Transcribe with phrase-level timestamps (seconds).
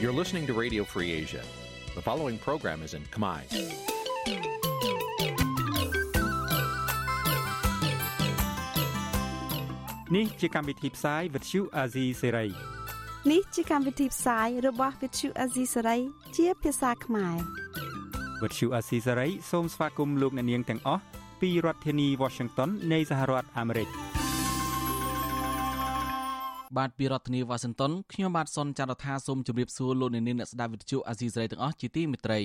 [0.00, 1.42] You're listening to Radio Free Asia.
[1.94, 3.40] The following program is in Khmer.
[10.10, 12.50] Nǐ chi càm bi tiệp xáy vệt chiu a zì sê ray
[13.30, 16.00] នេះជាកម្មវិធីផ្សាយរបស់ Vithu Azisaray
[16.36, 17.36] ជាភាសាខ្មែរ
[18.42, 21.02] វត្តឈូអាស៊ីសេរីសូមស្វាគមន៍លោកអ្នកនាងទាំងអស់
[21.40, 23.88] ពីរដ្ឋធានី Washington នៃសហរដ្ឋអាមេរិក
[26.77, 32.39] បាទពីរដ្ឋធានីវ៉ាស៊ីនតោនខ្ញុំបាទសុនចន្ទថាសូមជម្រាបសួរលោកអ្នកនាងអ្នកស្ដាប់វិទ្យុអាស៊ីសេរីទាំងអស់ជាទីមេត្រី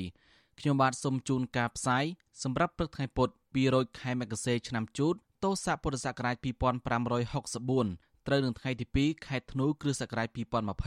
[0.60, 2.04] ខ្ញុំបាទសូមជូនការផ្សាយ
[2.42, 3.28] សម្រាប់ព្រឹកថ្ងៃពុធ
[3.64, 10.28] 200ខែមករាឆ្នាំជូតតោស័កពុរសករាជ2564ត្រូវនឹងថ្ងៃទី2ខែធ្នូគ្រិស្តសករាជ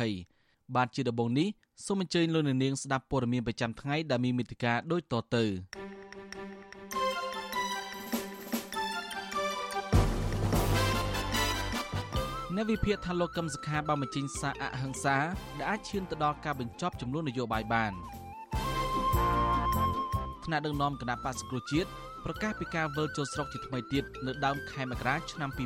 [0.07, 1.47] 2020បាទជាដំបូងនេះ
[1.85, 5.45] សូមអញ្ជើញលោកអ្នកនាងស្ដាប់ព័ត៌មានប្រចាំថ្ងៃដែលមានមេតិការដូចតទៅ
[12.59, 15.17] អ្នកវិភាគថាលោកកឹមសុខាបានបញ្ចេញសារអហិង្សា
[15.57, 17.93] ដែលអាចឈានទៅដល់ការបញ្ចប់ចំនួននយោបាយបាន
[20.45, 21.89] ថ្នាក់ដឹកនាំគណៈបក្សសង្គ្រោះជាតិ
[22.25, 25.59] ប្រកាសពីការវិលចូលស្រុកជាថ្មីទៀតនៅដើមខែមករាឆ្នាំ2021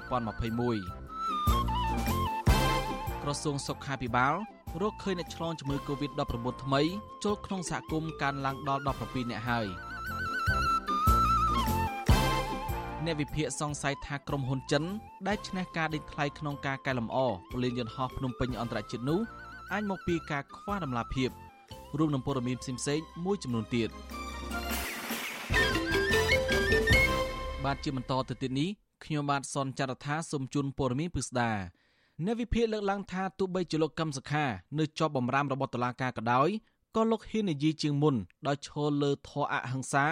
[3.24, 4.34] ក្រសួងសុខាភិបាល
[4.82, 6.22] រកឃើញអ្នកឆ្លងជំងឺ Covid-19
[6.64, 6.82] ថ្មី
[7.24, 9.68] ចូលក្នុងសហគមន៍កើនឡើងដល់17អ្នកហើយ
[13.06, 14.84] អ្នកវិភាគសង្ស័យថាក្រុមហ៊ុនចិន
[15.28, 17.18] ដែលឈ្នះការដេញថ្លៃក្នុងការកែលម្អ
[17.52, 19.20] ពលានយន្តហោះភ្នំពេញអន្តរជាតិនោះ
[19.74, 21.30] អាចមកពីការខ្វះដំណាភាព
[21.98, 23.90] រួមនឹងព័ត៌មានផ្សេងៗមួយចំនួនទៀត
[27.64, 28.70] បាទជាបន្តទៅទៀតនេះ
[29.04, 31.52] ខ្ញុំបាទសនចាររថាសូមជូនព័ត៌មានពិស្ដា
[32.26, 34.46] អ្នកវិភាគលើកឡើងថាទោះបីជាលោកកឹមសុខា
[34.80, 36.50] នៅជាប់បំរាមរបស់តុលាការក៏ដោយ
[36.96, 38.16] ក៏លោកហ៊ាននិយាយជាងមុន
[38.48, 40.06] ដោយឈលលើធរអហិង្សា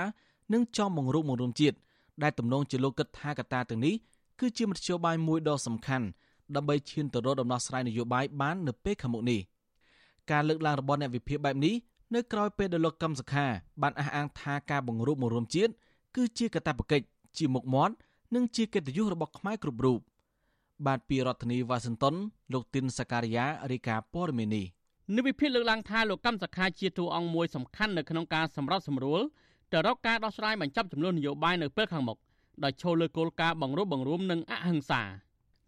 [0.54, 1.78] និងចំបង្រួបបង្រួមជាតិ
[2.24, 3.96] ដែលទំនងជាលោកគិតថាកត្តាទាំងនេះ
[4.40, 6.06] គឺជាមធ្យោបាយមួយដ៏សំខាន់
[6.56, 9.40] ដើម្បីឈានទៅរកដំណោះស្រាយនយោបាយបាននៅពេលខាងមុខនេះ
[10.32, 11.76] ការលើកឡើងរបស់អ្នកវិភាគបែបនេះ
[12.16, 13.46] នៅក្រៅពេលដែលលោកកឹមសុខា
[13.82, 15.72] បានអះអាងថាការបង្រួបបង្រួមជាតិ
[16.16, 17.06] គឺជាកាតព្វកិច្ច
[17.38, 17.96] ជាមុខមាត់
[18.36, 20.00] និងជាកិត្តិយសរបស់ខ្មែរគ្រប់រូប
[20.86, 22.16] បាទពីរដ្ឋធានីវ៉ាស៊ីនតោន
[22.54, 24.66] លោកទីនសការីយ៉ារាយការណ៍ព័ត៌មាននេះ
[25.16, 29.22] និវិភាគលើកឡើងថាលោកកម្មសខាជាតួអង្គមួយសំខាន់នៅក្នុងការសម្របសម្រួល
[29.72, 32.18] ទៅរកការដោះស្រាយបញ្ចប់ចំនួននយោបាយនៅពេលខាងមុខ
[32.64, 35.02] ដោយចូលលើគោលការណ៍បង្រួបបង្រួមនិងអហិង្សា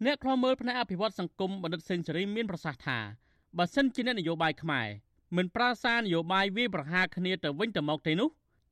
[0.04, 2.98] អ្នកខ្លោមើលផ្នែកអភិវឌ្ឍសង្គមបណ្ឌិតសេនស៊ូរីមានប្រសាសន៍ថា
[3.58, 4.86] បើសិនជាអ្នកនយោបាយខ្មែរ
[5.36, 8.28] មិនប្រើសារនយោបាយវាយប្រហារគ្នាទៅវិញទៅមកទេនោះ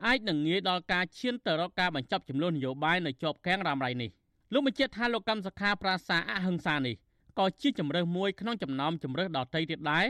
[0.07, 4.11] អាចនឹងងាយដល់ការឈានទៅរកការបញ្ចប់ចំនួននយោបាយនៅជាប់កាំងរ៉ាំរ៉ៃនេះ
[4.53, 6.95] លោកបញ្ជាក់ថាលោកកម្មសខាប្រាសាអហិង្សានេះ
[7.39, 10.05] ក៏ជាជំរើសមួយក្នុងចំណោមជំរើសដតីទៀតដែរ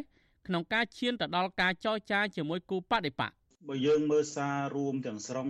[0.46, 3.32] ក្នុងការឈានទៅដល់ការចរចាជាមួយគូបដិបក
[3.68, 5.48] បើយើងមើលសាររួមទាំងស្រុង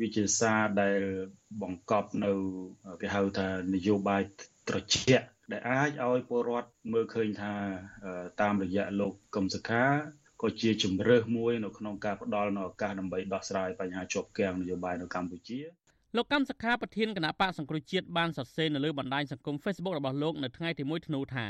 [0.00, 1.00] វាជាសារដែល
[1.62, 2.32] បង្កប់នៅ
[3.00, 4.22] គេហៅថានយោបាយ
[4.68, 7.54] ត្រជាក់ដែលអាចឲ្យពលរដ្ឋមើលឃើញថា
[8.40, 9.84] តាមរយៈលោកកឹមសុខា
[10.42, 15.58] ក៏ជាជំរើសមួយនៅក្នុងការផ្ដល់នូវឱកាសដើម្បីដោះស្រាយបញ្ហាជាប់គាំងនយោបាយនៅកម្ពុជា
[16.16, 21.46] លោកកម្មសខាប្រធានគណៈបកសង្គ្រោះជាតិបានសរសេរនៅលើបណ្ដាញសង្គម Facebook របស់លោកនៅថ្ងៃទី1ធ្នូថា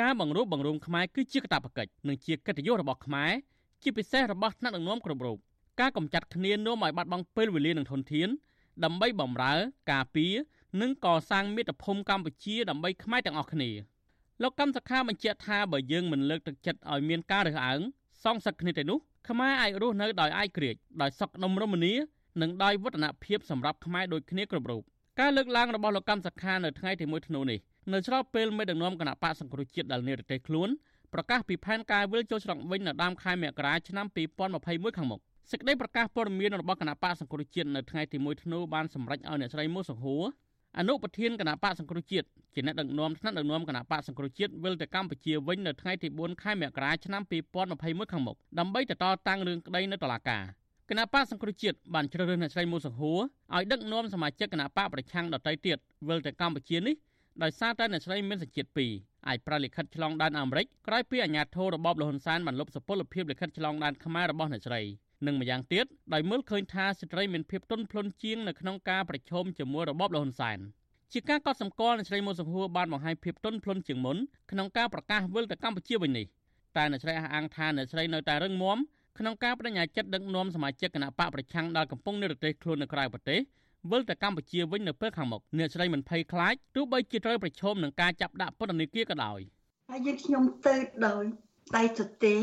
[0.00, 3.32] ការបង្រួបបង្រួមខ្មែរគឺជាកាតព្វកិច្ចនិងជាកិត្តិយសរបស់ខ្មែរ
[3.82, 5.38] ជាពិសេសរបស់ថ្នាក់ដឹកនាំគ្រប់រូប
[5.80, 8.28] ការកម្ចាត់គ្នានាំឲ្យបាត់បង់ពេលវេលានិងធនធាន
[8.84, 9.54] ដើម្បីបម្រើ
[9.92, 10.32] ការពារ
[10.80, 13.70] និងកសាងមាតុភូមិកម្ពុជាដើម្បីខ្មែរទាំងអស់គ្នា
[14.42, 17.80] លោកកម្មសខាបញ្ជាក់ថាបើយើងមិនលើកទឹកចិត្តឲ្យមានការរើសអើង
[18.24, 18.98] សងសឹកគ្នាទៅនោះ
[19.28, 21.94] ខ្មែរអាចរស់នៅដោយឯករាជ្យដោយសុខដុមរមនា
[22.42, 24.82] និងដោយវឌ្ឍនភាពសម្រាប់ខ្មែរដូចគ្នាគ្រប់រូប
[25.20, 27.58] ការលើកឡើងរបស់លោកកម្មសខានៅថ្ងៃទី1ធ្នូនេះ
[27.92, 30.68] នៅស្របពេលមេដឹកនាំគណៈបកសង្គ្រោះជាតិដែលនិរទេសខ្លួន
[31.14, 34.06] ប្រកាសពីផែនការវិលចូលស្រុកវិញនៅដើមខែមករាឆ្នាំ
[34.52, 40.24] 2021ខាងមុខសេចក្តីប្រកាសព័ត៌មានរបស់គណៈបកសង្គ្រោះជាតិនៅថ្ងៃទី1ធ្នូបានសម្រេចឲ្យអ្នកស្រីមូសង្ហួរ
[40.78, 47.22] អនុប្រធានគណៈបកសង្គ្រោះជាតិជាអ្នកដឹកនាំថ្នាក់ដឹកនាំគណៈបកសង្គ្រោះជាតិវិលទៅកម្ពុជាវិញនៅថ្ងៃទី4ខែមករាឆ្នាំ
[47.66, 50.42] 2021ខាងមុខដើម្បីទៅតតាំងរឿងក្តីនៅតុលាការ
[50.90, 53.20] គណៈបកសង្គ្រោះជាតិបានជ្រើសរើសអ្នកស្រីមូសង្ហួរ
[53.54, 55.76] ឲ្យដឹកនាំសមាជិកគណៈបកប្រឆាំងដទៃទៀត
[56.08, 56.94] វិលទៅកម្ពុជានេះ
[57.42, 58.92] ដោយសារតែអ្នកស្រីមានសញ្ជាតិពីរ
[59.28, 64.80] អាចប្រលិខិតឆ្លងដែនអាមេរិកក្រោយពីអាញាធររបបលហ៊ុនសែនបានលុបសុពលភាពលិខិតឆ្លងដែនខ្មែររបស់អ្នកស្រី
[65.26, 70.58] និងម្យ៉ាងទៀតដោយមើលឃើញថាស្ត្រីមានភាពទន់ភ្លន់ជាងនៅក្នុងការប្រឈមជាមួយរបបលហ៊ុនសែន
[71.12, 74.16] ជាការកត់សម្គាល់អ្នកស្រីមុនសង្ហួរបានបង្ហាញភាពទន់ភ្លន់ជាងមុន
[74.50, 76.26] ក្នុងការប្រកាសវិលទៅកម្ពុជាវិញនេះ
[76.76, 78.78] តែអ្នកស្រីអះអាងថាអ្នកស្រីនៅតែរឹងមាំ
[79.18, 83.40] ក្នុងការបដិញ្ញាចិត្តដឹកនាំសមាជិកគណៈបកប្រឆាំងដែលកំពុងនិរទេសខ្លួននៅក្រៅប្រទេស
[83.90, 89.40] វិលទៅកម្ពុជាវិញនៅពេលខាងមុខអ្នកស្រីមិនភ័យខ្លាចទោះបីជាត្រូវប្រឈមនឹងការចាប់ដាក់ពន្ធនាគារក៏ដោយ
[89.90, 90.74] ហើយយើងខ្ញុំទៅ
[91.06, 91.24] ដោយ
[91.76, 92.34] ដៃទទេ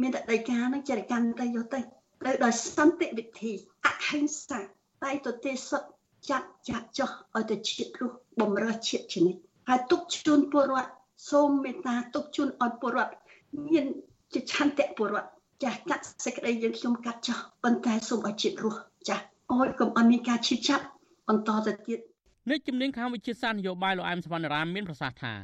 [0.00, 1.80] មានតែដីកានឹងចរិកម្មទៅយកទៅ
[2.26, 3.52] ទៅដោយសន្តិវិធី
[3.86, 4.60] អហិង្សា
[5.04, 5.82] ដៃទទេសឹក
[6.30, 10.90] ចាត់ចាក់ចោះឲ្យទៅជាតិរស់បំរើជាតិជានិច្ចហើយទុកជូនពលរដ្ឋ
[11.30, 13.12] សូមមេត្តាទុកជូនឲ្យពលរដ្ឋ
[13.66, 13.84] មាន
[14.32, 15.30] ជាឆន្ទៈពលរដ្ឋ
[15.62, 20.84] ចាស់កាត់សេចក្តីយើងខ្ញុំកាត់ចោះប៉ុន្តែសូមឲ្យជាតិរស់ចាស់ អោយកុំឲ្យមានការឈឺចាប់
[21.28, 21.98] បន្តទៅទៀត
[22.50, 25.34] នេះជំនាញខាងវិជាសាស្ត្រនយោបាយលោកអែមសវណ្ណរាមមានប្រសាសន៍ថា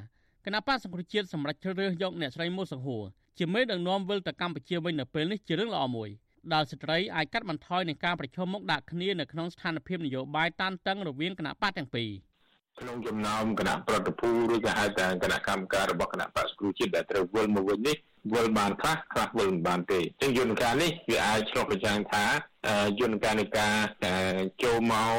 [0.45, 3.05] គណៈបកសង្គ្រោះជាតិសម្រាប់ជ្រើសរើសយកអ្នកស្រីមូសង្ហួរ
[3.39, 6.09] ជាមេដឹកនាំវិលទៅកម្ពុជាវិញនៅពេលនេះជារឿងល្អមួយ
[6.53, 12.11] ដែលស្ត្រីអាចកាត់បន្ថយនឹងការប្រឈមមុខដាក់គ្នានៅក្នុងស្ថានភាពនយោបាយតានតឹងរវាងគណៈបកទាំងពីរ
[12.81, 17.97] ក្នុងចំណោមគណៈប្រតិភូឬក៏ហៅថាគណៈកម្មការរបស់គណៈបក្សគ្រូជាតិដែលត្រូវវិលមកវិញនេះ
[18.35, 22.25] វិលបានខ្លះខ្លះវិលមិនបានទេអញ្ចឹងយន្តការនេះវាអាចឆ្លុះបញ្ចាំងថា
[23.01, 23.75] យន្តការនៃការ
[24.63, 25.15] ចូលមក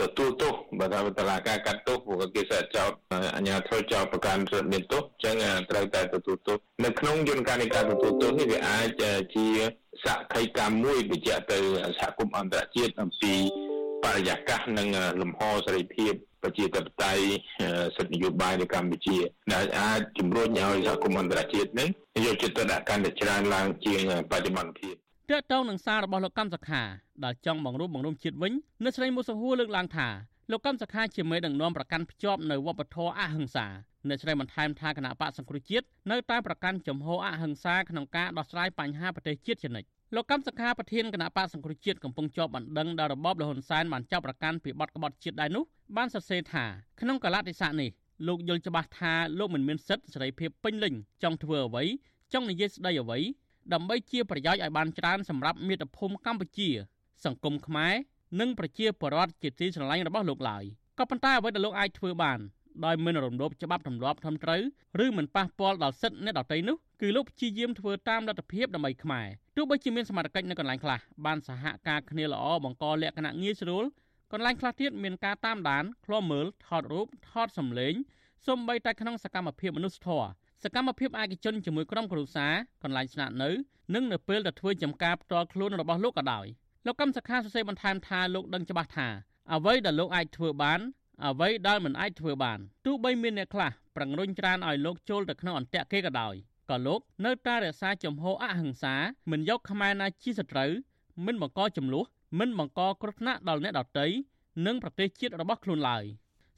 [0.00, 2.92] ទទួលទោសបើថាតឡាការកាត់ទោសពួកគេ sẽ ចោត
[3.36, 5.36] អញ្ញាធិចោតប្រកាន់រដ្ឋមានទោសអញ្ចឹង
[5.70, 9.02] ត្រូវតែទទួលទោសនៅក្នុងយន្តការនៃការទទួលទោសនេះវាអាច
[9.34, 9.46] ជា
[10.04, 11.58] សក្ខីកម្មមួយបញ្ជាក់ទៅ
[11.98, 13.34] សហគមន៍អន្តរជាតិអំពី
[14.04, 14.88] បរិយាកាសនិង
[15.20, 16.12] លំហសេរីភាព
[16.42, 17.24] ប្រជាធិបតេយ្យ
[17.96, 19.18] សិទ្ធិនយោបាយនៅកម្ពុជា
[19.54, 21.88] ដែលអាចជំរុញឲ្យសហគមន៍អន្តរជាតិនឹង
[22.26, 24.00] យកចិត្តទុកដាក់កាន់តែច្រើនឡើងជាង
[24.30, 24.94] បច្ចុប្បន្នភាព
[25.30, 26.82] តើតើនឹងសាររបស់លោកកម្មសខា
[27.24, 28.52] ដែលចង់បង្រួបបង្រួមជាតិវិញ
[28.84, 30.08] នៅស្រីមុសហួរលើកឡើងថា
[30.50, 33.66] លោកកម្មសខាជាមេដឹកនាំប្រកាន់ភ្ជាប់នៅវប្បធម៌អហិង្សា
[34.08, 45.64] អ្នកស្រីបន្ថែមថាគណៈបកសង្គ្រោះជាតិនៅតែប្រកាន់ជំហរអហិង្សាក្នុងការដោះស្រាយបញ្ហាប្រទេសជាតិជានិច្ច លោកកម្មសខាប្រធានគណៈបកសង្គ្រោះជាតិកំពុងជាប់បណ្ដឹងដល់របបលហ៊ុនសែនបានចាប់ប្រកាន់ពីបទក្បត់ជាតិដែរនោះ
[45.96, 46.64] បានសរសេរថា
[47.00, 47.90] ក្នុងកលតិស័កនេះ
[48.26, 51.84] លោកយល់ច្បាស់ថាលោកមិនមានសិទ្ធិសេរីភាពពេញលេញចង់ធ្វើអ្វី
[52.32, 53.18] ចង់និយាយស្ដីអ្វី
[53.72, 56.68] ដើម្បីជាប្រយោជន៍ឲ្យបានច្រើនសម្រាប់មាតុភូមិកម្ពុជា
[57.24, 57.94] សង្គមខ្មែរ
[58.40, 60.64] និងប្រជាពលរដ្ឋជាទីស្រឡាញ់របស់លោកឡើយ
[60.98, 62.40] ក៏ប៉ុន្តែអ្វីដែលលោកអាចធ្វើបាន
[62.84, 64.60] ដោយមិនរំលោភច្បាប់ទម្លាប់ត្រឹមត្រូវ
[65.04, 69.26] ឬមិនប៉ះពាល់ដល់សិទ្ធិអ្នកដទៃនោះគឺលោកព្យាយាមធ្វើតាមលទ្ធភាពដើម្បីខ្មែរ
[69.56, 73.84] ទោះបីជាមានសមត្ថកិច្ចនៅកន្លែងខ្លះបានសហការគ្នាល្អបង្កលក្ខណៈងាយស្រួល
[74.32, 77.94] កន្លែងខ្លះទៀតមានការតាមដានឃ្លាំមើលថតរូបថតសម្លេង
[78.46, 80.28] សូម្បីតែក្នុងសកម្មភាពមនុស្សធម៌
[80.62, 82.52] សកម្មភាពឯកជនជាមួយក្រុមគ្រួសារ
[82.82, 83.50] កន្លែងស្នាក់នៅ
[83.94, 86.46] និងនៅពេលដែលធ្វើចំការផ្ទាល់ខ្លួនរបស់លោកក៏ដោយ
[86.86, 89.08] លោកកម្មសខាសរសេរបន្ថែមថាលោកដឹងច្បាស់ថា
[89.52, 90.80] អ្វីដែលលោកអាចធ្វើបាន
[91.20, 96.34] អ្វីដែលមិនអាចធ្វើបានទោះបីមានអ្នកខ្លះប្រឹងរុញច្រានឲ្យលោកចូលទៅក្នុងអន្ទាក់គេក៏ដោយ
[96.70, 98.94] ក៏លោកនៅតែរក្សាជំហរអហិង្សា
[99.30, 100.70] មិនយកខ្មែរណាជាសត្រូវ
[101.26, 102.04] មិនបង្កចំនួន
[102.38, 104.06] មិនបង្កគ្រោះថ្នាក់ដល់អ្នកដទៃ
[104.66, 106.04] និងប្រទេសជាតិរបស់ខ្លួនឡើយ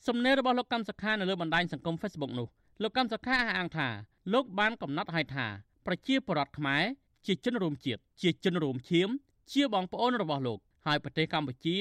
[0.07, 2.49] សំណេររបស់លោកកម្មសខានៅលើបណ្ដាញសង្គម Facebook នោះ
[2.83, 3.89] លោកកម្មសខាអះអាងថា
[4.33, 5.47] លោកបានកំណត់ឲ្យថា
[5.87, 6.85] ប្រជាពលរដ្ឋខ្មែរ
[7.27, 9.09] ជាជនរួមជាតិជាជនរួមឈាម
[9.53, 11.77] ជាបងប្អូនរបស់លោកហើយប្រទេសកម្ពុជា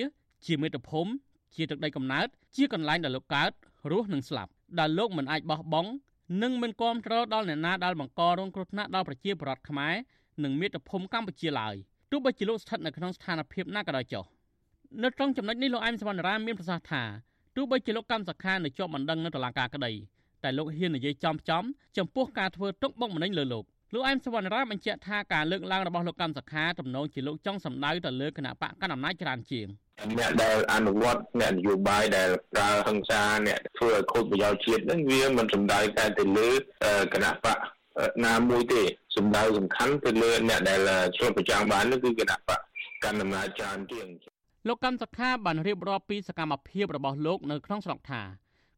[0.45, 1.11] ជាមាតុភូមិ
[1.55, 3.51] ជាទឹកដីកំណើត ជាកន្លែងដែលលោកកើត
[3.91, 5.89] រស់និងស្លាប់ដែលលោកមិនអាចបោះបង់
[6.44, 9.94] និងមិនគាំទ្រដល់អ្នកណាដែលបង្ករងគ្រោះថ្នាក់ដល់ប្រជាពលរដ្ឋខ្មែរ
[10.44, 11.75] និងមាតុភូមិកម្ពុជាឡើយ
[12.11, 14.25] ទោះបីជាលោកស្ថិតនៅក្នុងស្ថានភាពណាក៏ដោយចុះ
[15.03, 17.03] នៅត្រង់ចំណុចនេះលោកអែមសវណ្ណរាមមានប្រសាសន៍ថា
[17.55, 19.91] ទោះបីជាលោកកម្មសខានៅជាប់បណ្ដឹងនៅតុលាការក្តី
[20.44, 21.63] តែលោកហ៊ាននិយាយចំចំ
[21.97, 29.67] ចំពោះការធ្វើទុកបុកម្នេញលើលោក លោកអែមសវណ្ណរាបញ្ជាក់ថាការលើកឡើងរបស់លោកកម្មសខាទំនងជាលោកចង់សម្ដៅទៅលើគណៈបកកណ្ដាលអំណាចច្រើនជាង
[30.19, 36.49] អ្នកដែលអនុវត្តអ្នកនយោបាយដែលប្រើហិង្សាអ្នកធ្វើឲ្យខូចប្រយោជន៍ជាតិហ្នឹងវាមិនសំដៅតែទៅលើ
[37.13, 37.57] គណៈបក
[38.25, 38.81] ណាមួយទេ
[39.15, 40.79] សំដៅសំខាន់ទៅលើអ្នកដែល
[41.15, 42.59] ឆ្លុះប្រចាំបាននោះគឺគណៈបក
[43.03, 44.07] កណ្ដាលអំណាចច្រើនជាង
[44.67, 48.21] លោកកម្មសខាបានរៀបរាប់ពីសកម្មភាពរបស់លោកនៅក្នុងស្រុកថា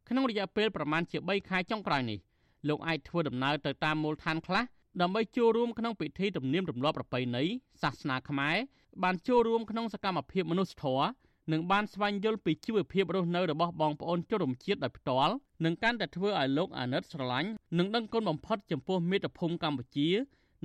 [0.08, 2.18] ក្នុងរយៈពេលប្រមាណជា3ខែចុងក្រោយនេះ
[2.68, 4.64] លោកអាចធ្វើដំណើរទៅតាមមូលដ្ឋានខ្លះ
[5.02, 7.44] ដើម្បីចូលរួមក្នុងពិធីទំនៀមទម្លាប់ប្រពៃណី
[7.82, 8.56] សាសនាខ្មែរ
[9.02, 11.06] បានចូលរួមក្នុងសកម្មភាពមនុស្សធម៌
[11.52, 15.34] និងបានស្វែងយល់ពីជីវភាពរស់នៅរបស់បងប្អូនជនរួមជាតិដោយផ្ទាល់
[15.64, 20.08] និងកាន់តែធ្វើឲ្យលោកអាណិតស្រឡាញ់និងដឹងគុណបំផុតចំពោះមាតុភូមិកម្ពុជា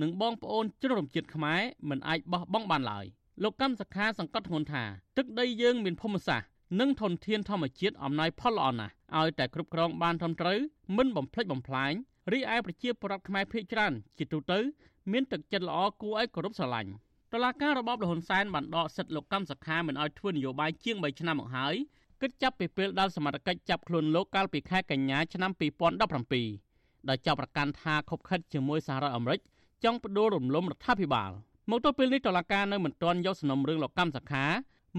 [0.02, 3.04] និងបងប្អូនជនរួមជាតិខ្មែរមិនអាចបោះបង់បានឡើយ
[3.42, 4.84] លោកកម្មសខាសង្កត់ធ្ងន់ថា
[5.16, 6.48] ទឹកដីយើងមានភូមិសាស្ត្រ
[6.80, 10.58] និងធនធានធម្មជាតិអំណោយផលល្អណាស់ឲ្យតែគ្រប់គ្រងបានត្រឹមត្រូវ
[10.96, 11.92] មិនបំផ្លិចបំផ្លាញ
[12.30, 14.58] រីឯប្រជាពលរដ្ឋខ្មែរភ័យច្រើនជាទូទៅ
[15.12, 16.90] មានទឹកចិត្តល្អគួរឲ្យគោរពស្រឡាញ់
[17.32, 21.74] តឡាការរបបលហ៊ុនសែនបានដកសិទ្ធិលោកកម្មសខាមិនឲ្យធ្វើនយោបាយជាង3ឆ្នាំមកហើយ
[22.20, 25.50] គិតចាប់ពីពេលដល់សមត្ថកិច្ចចាប់ខ្លួនលោកកាលពីខែកញ្ញាឆ្នាំ
[26.30, 29.40] 2017ដោយចាប់ប្រកាន់ថាខົບខិតជាមួយសហរដ្ឋអាមេរិក
[29.84, 31.30] ចង់បដូររំលំរដ្ឋាភិបាល
[31.70, 34.44] មកទល់ពេលនេះតឡាការនៅមិនទាន់យកសំណុំរឿងលោកកម្មសខា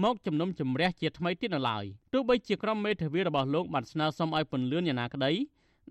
[0.04, 5.32] មកជំនុំជម្រះជាថ្មីទៀតនៅឡើយទោះបីជាក្រុមមេធាវីរបស់លោកបានស្នើសុំឲ្យពន្លឿនយ៉ាងណាក្តី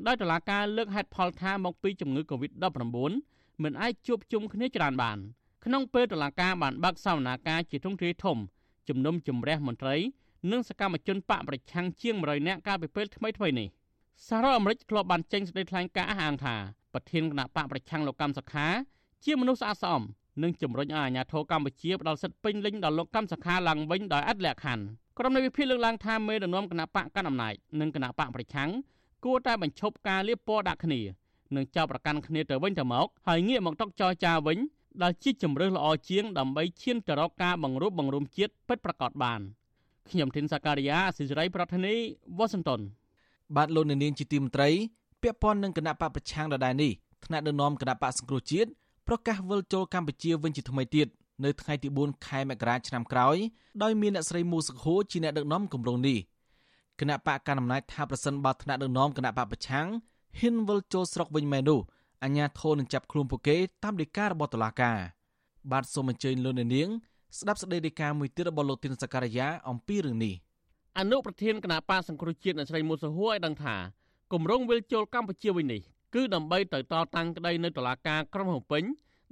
[0.07, 2.97] ដោយតុលាការលើកហេតុផលថាមកពីជំងឺ Covid-19
[3.63, 5.17] មិនអាចជួបជុំគ្នាច្រើនបាន
[5.65, 8.37] ក្នុងពេលតុលាការបានបើកសវនាការជាទ្រង់ទ្រាយធំ
[8.87, 9.95] ជំនុំជម្រះមន្ត្រី
[10.51, 13.67] និងសកម្មជនបកប្រឆាំងជាង100នាក់កាលពីពេលថ្មីៗនេះ
[14.27, 16.55] សហរដ្ឋអាមេរិកធ្លាប់បានចេញសេចក្តីថ្លែងការណ៍អះអាងថា
[16.93, 18.67] ប្រធានគណៈបកប្រឆាំងលោកកម្មសខា
[19.25, 20.01] ជាមនុស្សស្អាតស្អំ
[20.43, 24.83] និងជំរុញឲ្យអាជ្ញាធរកម្ពុជាផ្ដល់សិទ្ធិពេញលេញដល់លោកកម្មសខាឡើងវិញដោយអត់លក្ខខណ្ឌ
[25.17, 28.69] ក្រុមនៃវិភាគលើកឡើងថាមេដឹកនាំគណៈបកកណ្ដាលអំណាចនិងគណៈបកប្រឆាំង
[29.23, 31.01] គួរតែបញ្ឈប់ការលៀបពណ៌ដាក់គ្នា
[31.55, 34.57] នឹងចោទប្រកាន់គ្នាទៅវិញទៅមកហើយងាកមកតុកចរចាវិញ
[35.03, 39.41] ដែលជាជំរើសល្អជាងដើម្បីឈានទៅរកការបង្រួបបង្រួមជាតិពិតប្រាកដបាន
[40.09, 41.95] ខ្ញុំធីនសាការីយ៉ាអសិរ័យប្រធានី
[42.37, 42.81] វ៉ាស៊ីនតោន
[43.55, 44.69] បាទលោកនាងជាទីមន្ត្រី
[45.21, 46.91] ពាក់ព័ន្ធនឹងគណៈបកប្រឆាំងដដែលនេះ
[47.25, 48.69] ថ្នាក់ដឹកនាំគណៈបកសង្គ្រោះជាតិ
[49.07, 51.07] ប្រកាសវិលចូលកម្ពុជាវិញជាថ្មីទៀត
[51.43, 53.37] នៅថ្ងៃទី4ខែមករាឆ្នាំក្រោយ
[53.83, 56.17] ដោយមានអ្នកស្រីមូសុខូជាអ្នកដឹកនាំគម្រោងនេះ
[56.99, 59.87] គណៈបកកណ្ដាលអំណាចថាប្រសិនបើថ្នាក់ដឹកនាំគណៈបកប្រឆាំង
[60.39, 61.79] ហ៊ានវិលចូលស្រុកវិញមែននោះ
[62.23, 64.97] អាញាធននឹងចាប់ខ្លួនពួកគេតាមដីការបស់តុលាការ
[65.71, 66.89] បាទសូមអញ្ជើញលោកនាង
[67.39, 70.33] ស្ដាប់សេចក្តីដីកាមួយទៀតរបស់លោកទីនសកលយាអំពីរឿងនេះ
[70.99, 73.75] អនុប្រធានគណៈបកសង្គ្រោះជាតិអ្នកស្រីមូសហួរឲ្យដឹងថា
[74.33, 75.81] គម្រោងវិលចូលកម្ពុជាវិញនេះ
[76.15, 78.83] គឺដើម្បីទៅតតាំងក្តីនៅតុលាការក្រុងភ្នំពេញ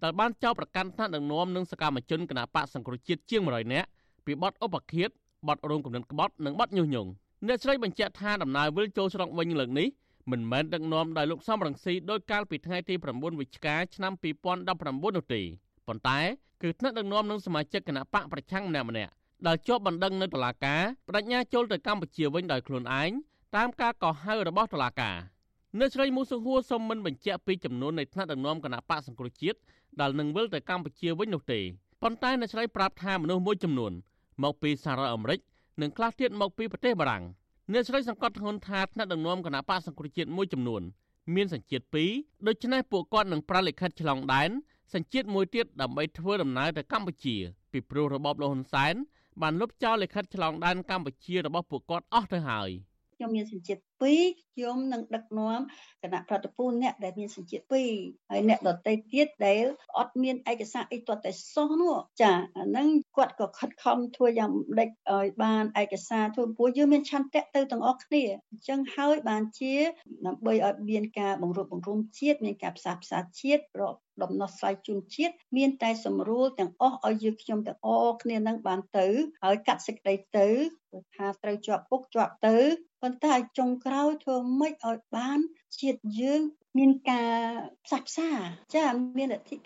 [0.03, 3.87] ដែលបានចោទប្រកាន់ថ្នាក់ដឹកនាំនិងសកម្មជនគណៈបកសង្គ្រោះជាតិជាង100នាក់
[4.25, 5.09] ពីបទឧបឃាត
[5.47, 7.09] បទរោងគំនិតក្បត់និងបទញុះញង់
[7.47, 9.87] អ្នកស្រីបញ្ជាក់ថាដំណើរវិលចូលស្រុកវិញលើកនេះ
[10.31, 14.13] មិនមែនដឹកនាំដោយលោកសំរងស៊ីដោយកាលពីថ្ងៃទី9វិច្ឆិកាឆ្នាំ
[14.63, 15.41] 2019នោះទេ
[15.87, 16.19] ប៉ុន្តែ
[16.61, 19.11] គឺថ្នាក់ដឹកនាំនិងសមាជិកគណៈបកប្រឆាំងម្នាក់ម្នាក់
[19.47, 23.11] ដែលជាប់បណ្ដឹងនៅតុលាការបដិញ្ញាចូលទៅកម្ពុជាវិញដោយខ្លួនឯង
[23.55, 25.17] តាមការកោះហៅរបស់តុលាការ
[25.79, 29.59] អ្នកស្រីមូសុហួរសុំមិនបញ្ជាក់ពីចំនួននៃថ្នាក់ដឹកនាំគណៈបកសង្គ្រោះជាតិ
[29.99, 31.59] ដែលនឹងវិលទៅកម្ពុជាវិញនោះទេ
[32.01, 33.93] ប៉ុន្តែអ្នកស្រីប្រាប់ថាមនុស្សមួយចំនួន
[34.43, 35.39] មកពីសហរដ្ឋអាមេរិក
[35.81, 37.23] និងខ្លះទៀតមកពីប្រទេសបារាំង
[37.71, 40.81] អ្នកស្រីសង្កត់ធ្ងន់ថាថ្នាក់ដឹកនាំគណៈបកសង្គ្រោះជាតិមួយចំនួន
[41.35, 42.09] មានសញ្ជាតិពីរ
[42.47, 44.49] ដូច្នេះពួកគាត់នឹងប្រលិខិតឆ្លងដែន
[44.93, 47.35] សញ្ជាតិមួយទៀតដើម្បីធ្វើដំណើរទៅកម្ពុជា
[47.71, 48.95] ពីព្រោះរបបលហ៊ុនសែន
[49.41, 52.69] បានលុបចោលលិខិតឆ្លងដែនកម្ពុជារបស់ពួកគាត់អស់ទៅហើយ
[53.15, 55.59] ខ្ញុំមានសញ្ជាតិ 2ខ្ញុំនឹងដឹកនាំ
[56.03, 57.63] គណៈប្រតិភូអ្នកដែលមានសញ្ជាតិ
[57.97, 59.65] 2ហើយអ្នកដតីទៀតដែល
[59.97, 69.73] អត់មានឯកសារអីទាត់តែសោះនោះចាអាហ្នឹងគាត់ក៏ខិតខំធ្វើយ៉ាងដេចឲ្យបានឯកសារធ្វើពួកយើងមានឆន្ទៈទៅទាំងអស់គ្នាអញ្ចឹងហើយបានជា
[70.25, 79.07] ដើម្បីឲ្យមានការបង្រួបបង្រួមជាតិមានការផ្សះផ្សាជាតិរកដំណោះស្រាយជូនជាតិមានតែសម្រួលទាំងអស់ឲ្យយើងខ្ញុំទាំងអស់គ្នានឹងបានទៅ
[79.43, 80.47] ហើយកាត់សេចក្តីទៅ
[81.15, 82.57] ថាត្រូវជាប់គុកជាប់ទៅ
[83.01, 85.39] ប៉ុន្តែចុងក្រោយធ្វើម៉េចឲ្យបាន
[85.81, 86.41] ជាតិយើង
[86.77, 87.33] មានការ
[87.85, 88.29] ផ្សះផ្សា
[88.75, 88.85] ចា
[89.17, 89.57] មានអធិប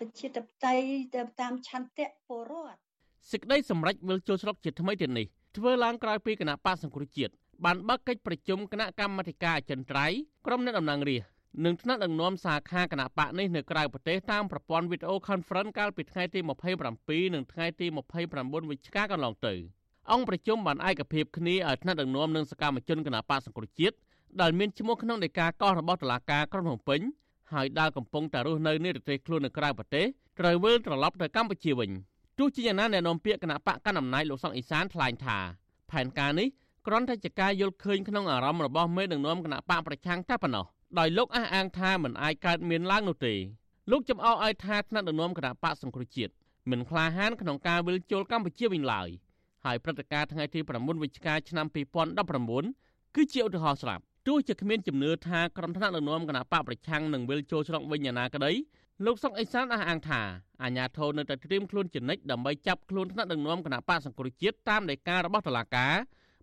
[0.64, 2.78] តេយ្យទៅតាមឆន្ទៈពលរដ្ឋ
[3.30, 7.32] សេចក្តីសម្រេចវិលចូលស្រុកជាថ្មីទៀតនេះធ្វើឡើងក្រោយពីគណៈបកសង្គ្រោះជាតិ
[7.64, 16.40] បានបើកកិច្ចប្រជុំគណៈកម្មាធិការអចិន្ត្រៃយ៍ក្រុមអ្នកតំណាងរាស្ត្រនិងថ្នាក់ដឹកនាំសាខាគណៈបកនេះនៅក្រៅប្រទេសតាមប្រព័ន្ធវីដេអូ conference កាលពីថ្ងៃទី
[16.86, 17.86] 27និងថ្ងៃទី
[18.28, 19.54] 29វិច្ឆិកាកន្លងទៅ
[20.12, 23.96] អង្គប្រជុំបានឯកភាពគ្នាឲ្យថ្នាក់ដឹកនាំនិងសកម្មជនគណៈបកសង្គ្រោះជាតិ
[24.40, 27.00] ដែលមានឈ្មោះក្នុងដីកាកោះរបស់តុលាការក្រុងភ្នំពេញ
[27.52, 30.06] ហើយដែលកំពុងតែរស់នៅនៅប្រទេសខ្លួននៅក្រៅប្រទេស
[30.40, 31.90] ត្រូវវិលត្រឡប់ទៅកម្ពុជាវិញ
[32.38, 35.38] ទោះជាយ៉ាងណាអ្នកនាំពាក្យគណៈបកកណ្ដាលអំណាចលោកសុកអេសានថ្លែងថា
[35.90, 36.48] ផែនការនេះ
[36.86, 40.66] គ្រាន់តែជាការយល់ឃើញក្នុងអារម្មណ៍របស់មេដឹកនាំគណៈបកប្រឆាំងតែប៉ុណ្ណោះ
[40.98, 43.34] ដោយលោកអះអាងថាមិនអាចកើតមានឡើងនោះទេ
[43.90, 46.32] លោកចំអកឲ្យថាថ្នាក់ដឹកនាំគណៈបកសង្គ្រោះជាតិ
[46.70, 49.08] មិនក្លាហានក្នុងការវិលជុលកម្ពុជាវិញឡើយ
[49.64, 51.66] ហើយព្រឹត្តិការណ៍ថ្ងៃទី9វិច្ឆិកាឆ្នាំ
[52.46, 58.52] 2019គឺជាឧទាហរណ៍ស្រាប់ ទោះជាគ្មានជំនឿថាក្រុមថ្នាក់ដឹកនាំគណៈបកប្រឆាំងនឹងវិលចូលស្រុកវិញយ៉ាងណាក្តី
[59.04, 60.20] លោកសុកអេសានអះអាងថា
[60.62, 65.94] អាញាធរនៅតែត្រៀមខ្លួនជានិច្ចដើម្បីចាប់ខ្លួនថ្នាក់ដឹកនាំគណៈបកសង្គ្រោះជាតិតាមដីការបស់តុលាការ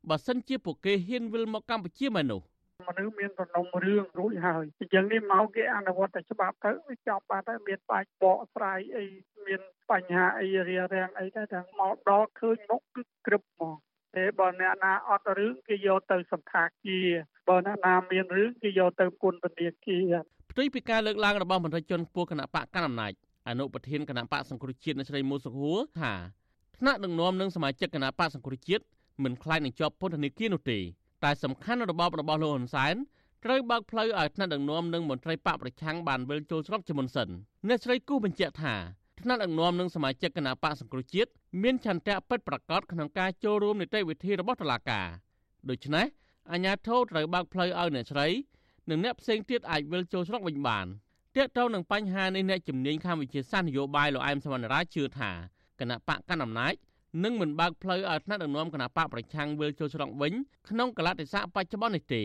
[0.10, 2.42] បើសិនជាពួកគេហ៊ានវិលមកកម្ពុជាមែននោះ
[2.88, 9.06] មនុស្សមានសំណុំរឿងរួចហើយអញ្ចឹងនេះមកគេអនុវត្តតែច្បាប់ទៅវាចប់បាត់ហើយមានបាច់បកស្រាយអី
[9.46, 9.62] មាន
[9.92, 13.78] បញ្ហាអីរារាំងអីតែតែមកដល់ឃើញមុខគឺក្រឹបមក
[14.15, 17.08] តែបើអ្នកណាអត់រឿងគេយកទៅសន្តាគារ
[17.50, 20.13] បើអ្នកណាមានរឿងគេយកទៅគុណពនាគារ
[20.51, 23.13] ផ្ទុយពីការលើកឡើងរបស់មន្ត្រីជាន់ខ្ពស់គណៈបកកណ្ដាលអំណាច
[23.50, 26.13] អនុប្រធានគណៈបកសង្គ្រោះជាតិនៅស្រីមូសុខួរថា
[26.77, 28.84] ថ្នាក់ដឹកនាំនិងសមាជិកគណៈបកសង្គ្រោះជាតិ
[29.24, 30.79] មិនខ្លាចនឹងជាប់ពន្ធនាគារនោះទេ
[31.24, 32.96] តែសំខាន់របបរបស់លោកហ៊ុនសែន
[33.46, 37.29] ត្រូវបើកផ្លូវឲ្យថ្នាក់ដឹកនាំនិងមន្ត្រីបកប្រឆាំងបានវិលចូលស្រុកជាមុនសិន
[37.67, 38.75] អ្នកស្រីគូបញ្ជាក់ថា
[39.22, 41.29] ថ្នាក់ដឹកនាំនិងសមាជិកគណៈបកសង្គ្រោះជាតិ
[41.63, 45.08] មានឆន្ទៈពិតប្រាកដក្នុងការចូលរួមនីតិវិធីរបស់តុលាការ
[45.70, 46.05] ដូច្នេះ
[46.51, 48.27] អាជ្ញាធរត្រូវបើកផ្លូវឲ្យអ្នកស្រី
[48.89, 50.88] និងអ្នកផ្សេងទៀតអាចវិលចូលស្រុកវិញបាន
[51.36, 55.32] ទាក់ទងនឹងបញ្ហានេះអ្នកជំនាញខាងវិទ្យាសាស្ត្រនយោបាយលោកអែមសវណ្ណរាជឿថា
[55.79, 56.74] គណៈបកកណ្ដាលអំណាច
[57.24, 60.34] នឹងមិនបើកផ្លូវឲ្យថ្នាក់ដឹកនាំគណៈបកប្រឆាំងវិលចូលស្រុកវិញ
[60.70, 62.24] ក្នុងកលតិស័កបច្ចុប្បន្ននេះទេ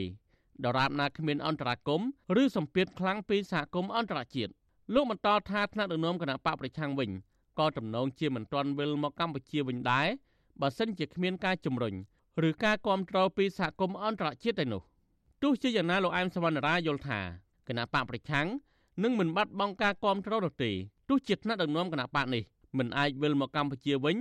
[0.64, 2.00] ដរាបណាគ្មានអន្តរាគម
[2.42, 4.52] ឬសម្ពាធខ្លាំងពីសហគមន៍អន្តរជាតិ
[4.94, 7.10] លោកបន្តថាថ្នាក់ដឹកនាំគណៈបកប្រឆាំងវិញ
[7.58, 10.06] ក៏ទំនងជាមិនទាន់វិលមកកម្ពុជាវិញដែរ
[10.60, 11.94] បើសិនជាគ្មានការជំរុញ
[12.48, 14.82] ឬការគ្រប់គ្រងពីសហគមន៍អន្តរជាតិទេនោះ
[15.42, 17.20] ទោះជាយ៉ាងណាលោកអែមសវណ្ណរាយល់ថា
[17.68, 18.46] គណៈបកប្រឆាំង
[19.02, 20.70] នឹងមិនបាត់បង់ការគ្រប់គ្រងនោះទេ
[21.08, 22.42] ទោះជាថ្នាក់ដឹកនាំគណៈបកនេះ
[22.78, 24.16] មិនអាចវិលមកកម្ពុជាវិញ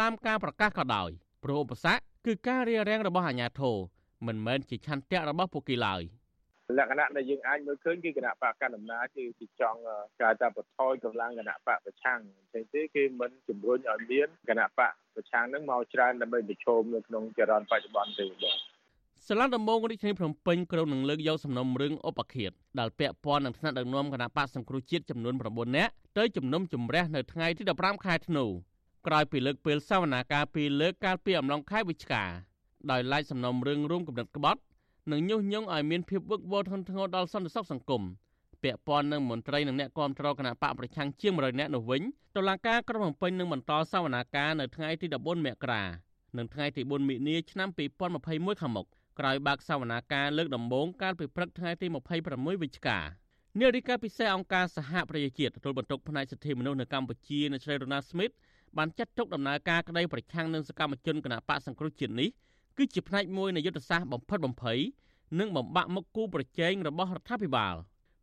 [0.00, 1.10] តាមការប្រកាសក៏ដោយ
[1.42, 3.76] ព្រោះឧបសគ្គគឺការរារាំងរបស់អាជ្ញាធរ
[4.26, 6.02] មិនមែនជាឆន្ទៈរបស់ពួកគេឡើយ
[6.78, 9.78] លក្ខណៈដែលយើងអាចមើលឃើញគឺគណៈបកកណ្ដាលអំណាចគឺគេចង់
[10.22, 18.58] ការថាបន្ថយកម្លាំងគណៈបកប្រឆាំងអញ្ចឹងទេគេមិនជំរុញឲ្យមានគណៈបកប្រឆាំងនឹងមកច្រើនដើម្បីប្រឈមនៅក្នុងចរន្តបច្ចុប្បន្នទេបាទ
[19.28, 28.44] សាលាដំបងរាជធានីភ្នំពេញក្រុងនឹងលើកយកសំណុំរឿងឧបឃាតដែលពាក់ព័ន្ធនឹងថ្នាក់ដឹកនាំគណៈបកសង្គ្រោះជាតិចំនួន9នាក់ទៅជំនុំជម្រះនៅថ្ងៃទី15ខែធ្នូ
[29.06, 32.24] ក្រោយពីលើកពេលសវនាការពីលើកកាលពីអំឡុងខែវិច្ឆិកា
[32.90, 34.60] ដោយឡែកសំណុំរឿងរួមកំណត់ក្បត់
[35.10, 38.02] និងញុះញង់ឲ្យមានភាពវឹកវរធ្ងន់ធ្ងរដល់សន្តិសុខសង្គម
[38.62, 42.02] ពាក់ព័ន្ធនឹងមន្ត្រីនិងអ្នកគាំទ្រគណៈបកប្រឆាំងជាង100នាក់នោះវិញ
[42.36, 45.82] តុលាការក្រុងភ្នំពេញនឹងបន្តសវនាការនៅថ្ងៃទី14មករា
[46.36, 47.68] និងថ្ងៃទី4មិនិនាឆ្នាំ
[48.16, 48.86] 2021ខាងមុខ
[49.18, 51.86] ក្រោយបើកសវនាការលើកដំបូងកាលពីព្រឹកថ្ងៃទី
[52.24, 52.98] 26វិច្ឆិកា
[53.60, 58.30] នាយិកាពិសេសអង្គការសហប្រជាជាតិទទួលបន្ទុកផ្នែកសិទ្ធិមនុស្សនៅកម្ពុជានៅជ្រៃរណាស្មីត
[58.78, 62.28] បានចាត់ទុកដំណើរការក្តីប្រឆាំងនឹងសកម្មជនគណបកសង្គ្រោះជាតិនេះ
[62.76, 64.78] គឺជាផ្នែកមួយនៃយុទ្ធសាស្ត្របំផិតបំភ័យ
[65.38, 67.74] និងបំបាក់មុខគូប្រជែងរបស់រដ្ឋាភិបាល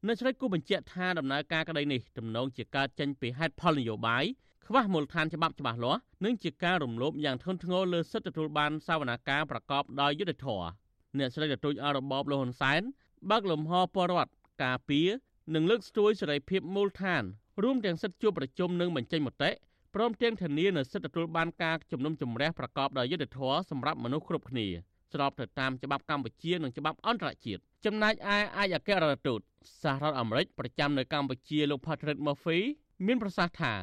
[0.07, 4.23] នៅជ្រៃគូបញ្ជាក់ថាដំណើរការក្តីនេះទំនងជាកើតចេញពីហេតុផលនយោបាយ
[4.67, 10.67] ខ្វះមូលដ្ឋានច្បាប់ច្បាស់លាស់និងជាការរំលោភយ៉ាងធ្ងន់ធ្ងរលើសិទ្ធិទទួលបានសវនាការប្រកបដោយយុត្តិធម៌
[11.17, 12.81] អ្នកស្រីទទូចអរបបលហ៊ុនសែន
[13.29, 14.31] បើកលំហពលរដ្ឋ
[14.63, 15.09] ការពារ
[15.55, 17.23] និងលើកស្ទួយសេរីភាពមូលដ្ឋាន
[17.63, 19.51] រួមទាំងសិទ្ធិជួបប្រជុំនិងបញ្ចេញមតិ
[19.95, 24.67] ព្រមទាំងធានានូវសិទ្ធិទទួលបានការជំនុំជម្រះប្រកបដោយយុត្តិធម៌សម្រាប់មនុស្សគ្រប់គ្នា
[25.13, 29.39] ស្របទៅតាមច្បាប់កម្ពុជានិងច្បាប់អន្តរជាតិចំណែកឯឯកអគ្គរដ្ឋទូត
[29.83, 32.59] សហរដ្ឋអាមេរិកប្រចាំនៅកម្ពុជាលោក Patrick Murphy
[33.05, 33.73] មានប្រសាសន៍ថា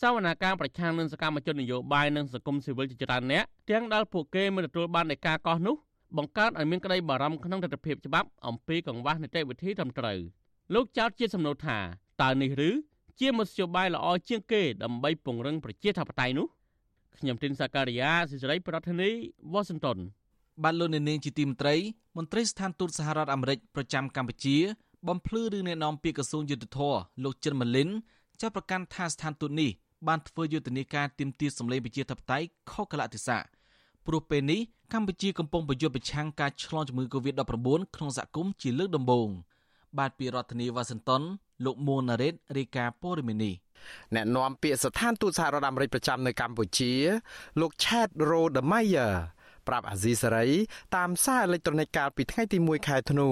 [0.00, 5.76] សវនាការប្រឆាំងនឹងសកម្មជននយោបាយនិងសង្គមស៊ីវិលជាច្រើនអ្នកទាំងដែលពួកគេមិនទទួលបាននៃការកោះនោះ
[6.16, 10.18] បង្កើតឲ្យមានក្តីបារម្ភក្នុងទស្សនវិជ្ជាច្បាប់អំពីកង្វះនីតិវិធីត្រឹមត្រូវ
[10.74, 11.78] លោកចោទជាសំណួរថា
[12.22, 12.70] តើនេះឬ
[13.20, 16.46] ជាមធ្យោបាយល្អជាងគេដើម្បីពង្រឹងប្រជាធិបតេយ្យនោះ
[17.18, 19.10] ខ្ញុំទីនសាការីយ៉ាសិរីប្រធានី
[19.52, 19.98] វ៉ាស៊ីនតោន
[20.62, 21.74] បានលោកនាងជាទីមន្ត្រី
[22.16, 24.56] មន្ត្រីស្ថានទូតសហរដ្ឋអាមេរិកប្រចាំកម្ពុជា
[25.08, 27.88] បំភ្លឺរឿងអ្នកនាំពាក្យក្រសួងយុទ្ធភ័ពលោកចិនម៉ាលីន
[28.40, 29.70] ចាប់ប្រកាន់ថាស្ថានទូតនេះ
[30.08, 33.42] បានធ្វើយុទ្ធនាការទាមទារសម្លេងប្រជាធិបតេយ្យខុសកលៈទេសៈ
[34.06, 34.60] ព្រោះពេលនេះ
[34.92, 39.28] កម្ពុជាកំពុងប្រយុទ្ធប្រឆាំងការឆ្លងជំងឺ Covid-19 ក្នុងសហគមន៍ជាលើកដំបូង
[39.98, 41.22] បាទពីរដ្ឋធានីវ៉ាស៊ីនតោន
[41.64, 43.54] លោកមួនណារ៉េតរាយការណ៍ព័ត៌មាននេះ
[44.14, 46.92] អ្នកនាំពាក្យស្ថានទូតសហរដ្ឋអាមេរិកប្រចាំនៅកម្ពុជា
[47.60, 49.14] លោក Chad Rodemeyer
[49.68, 50.48] ប្រាប់អាស៊ីសេរី
[50.96, 53.28] តាមសារអេឡិចត្រូនិកកាលពីថ្ងៃទី1ខែធ្នូ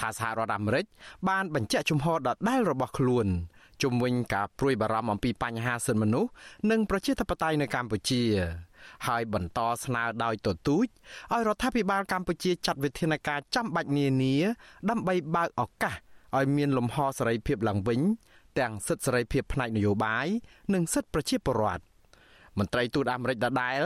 [0.00, 0.84] ថាសហរដ្ឋអាមេរិក
[1.28, 3.26] បានបញ្ជាក់ជំហរដដែលរបស់ខ្លួន
[3.82, 6.30] ជំវិញការព្រួយបារម្ភអំពីបញ្ហាសិទ្ធិមនុស្ស
[6.70, 8.22] និងប្រជាធិបតេយ្យនៅកម្ពុជា
[9.06, 10.86] ហើយបន្តស្នើដោយទទូច
[11.32, 14.34] ឲ្យរដ្ឋាភិបាលកម្ពុជាចាត់វិធានការចាំបាច់នានា
[14.90, 15.94] ដើម្បីបើកឱកាស
[16.38, 18.00] ឲ្យមានលំហសេរីភាពឡើងវិញ
[18.58, 20.26] ទាំងសិទ្ធិសេរីភាពផ្នែកនយោបាយ
[20.74, 21.82] និងសិទ្ធិប្រជាពលរដ្ឋ
[22.58, 23.80] មន្ត្រីទូតអាមេរិកដដែល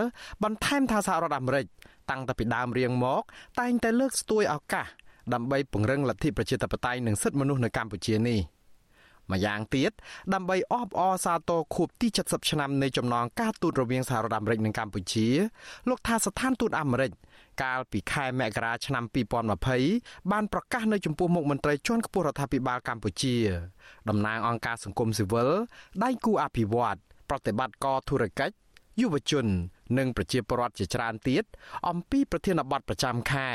[0.44, 1.66] បន្ថែមថាសហរដ្ឋអាមេរិក
[2.10, 3.22] តាំងពីដើមរៀងមក
[3.60, 4.86] តែងតែលើកស្ទួយឱកាស
[5.34, 8.40] ដើម្បីពង្រឹងលទ្ធិប្រជាធិបតេយ្យនិងសិទ្ធិមនុស្សនៅកម្ពុជានេះ។
[9.32, 9.92] ម្យ៉ាងទៀត
[10.34, 15.26] ដើម្បីអបអរសាទរខួបទី70ឆ្នាំនៃចំណងការទូតរវាងសហរដ្ឋអាមេរិកនិងកម្ពុជា
[15.88, 17.10] លោកថាស្ថានទូតអាមេរិក
[17.62, 19.04] កាលពីខែមករាឆ្នាំ
[19.66, 23.36] 2020បានប្រកាសនៅចំពោះមុខមន្ត្រីជាន់ខ្ពស់រដ្ឋាភិបាលកម្ពុជា
[24.08, 25.48] តំណាងអង្គការសង្គមស៊ីវិល
[26.04, 26.96] ដៃគូអភិវឌ្ឍ
[27.28, 28.54] ប្រតិបត្តិការធុរកិច្ច
[29.00, 29.46] យុវជន
[29.98, 31.44] និងប្រជាពលរដ្ឋជាច្រើនទៀត
[31.88, 33.50] អំពីប្រធានបទប្រចាំខែ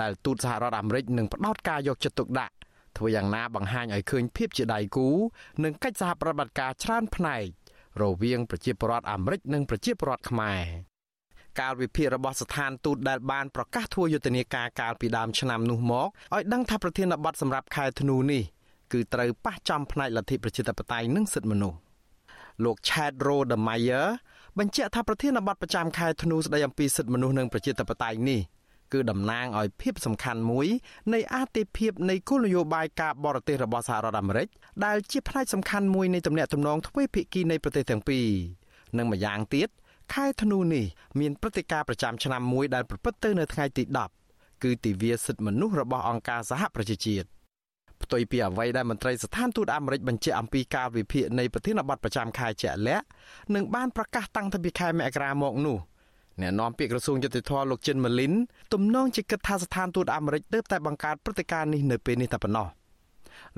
[0.00, 2.54] ដែលទូតសហរដ្ឋអាមេរិកនឹងផ្ដោតការយកចិត្តទុកដាក់
[2.98, 5.08] ធ្វើយ៉ាងណាបង្ហាញឲ្យឃើញភាពជាដៃគូ
[5.64, 7.44] និងកិច្ចសហប្រតិបត្តិការច្រើនផ្នែក
[8.02, 10.62] រវាងប្រជាពលរដ្ឋអាមេរិកនិងប្រជាពលរដ្ឋខ្មែរ
[11.60, 18.42] កាលវិភាគរបស់ស្ថានទូតដែលបានប្រកាសធ្វើយុទ្ធនាការកាលពីដើមឆ្នាំនោះមកឲ្យដឹងថាប្រធានបទសម្រាប់ខែធ្នូនេះ
[18.92, 21.78] គឺត្រូវប៉ះចំផ្នែកលទ្ធិប្រជាធិបតេយ្យនិងសិទ្ធិមនុស្ស
[22.64, 24.08] លោក Chad Rodemeyer
[24.58, 28.40] បញ្ជាក់ថាប្រធានបទប្រចាំខែធ្នូស្ដីអំពីសិទ្ធិមនុស្សនិងប្រជាធិបតេយ្យនេះ
[28.92, 30.68] គឺតំណាងឲ្យភាពសំខាន់មួយ
[31.14, 34.48] នៃអាទិភាពនៃគោលនយោបាយការបរទេសរបស់សហរដ្ឋអាមេរិក
[34.84, 38.26] ដែលជាផ្នែកសំខាន់មួយនៃទំនាក់ទំនងទ្វេភាគីនៃប្រទេសទាំងពីរ
[38.98, 39.68] និងម្យ៉ាងទៀត
[40.14, 40.84] ខែធ្នូនេះ
[41.20, 43.84] មានព្រឹត្តិការណ៍ប្រចាំឆ្នាំមួយដែលប្រព្រឹត្តទៅនៅថ្ងៃទី
[44.24, 47.28] 10គឺទិវាសិទ្ធិមនុស្សរបស់អង្គការសហប្រជាជាតិ
[48.02, 53.06] ផ្ទុយពីអ្វីដែលមន្ត្រីស្ថានទូតអាមេរិកបញ្ជាក់អំពីការវិភាគនៃប្រធានបទប្រចាំខែជាក់លាក់
[53.54, 55.76] និងបានប្រកាសតាំងពីខែមករាមកនោះ
[56.40, 58.32] អ្នកនាំពាក្យក្រសួងយុតិធធលោកចិនម៉ាលីន
[58.72, 62.68] ទំនងជាគិតថាស្ថានទូតអាមេរិកទើបតែបង្កើតព្រឹត្តិការណ៍នេះនៅពេលនេះតែប៉ុណ្ណោះ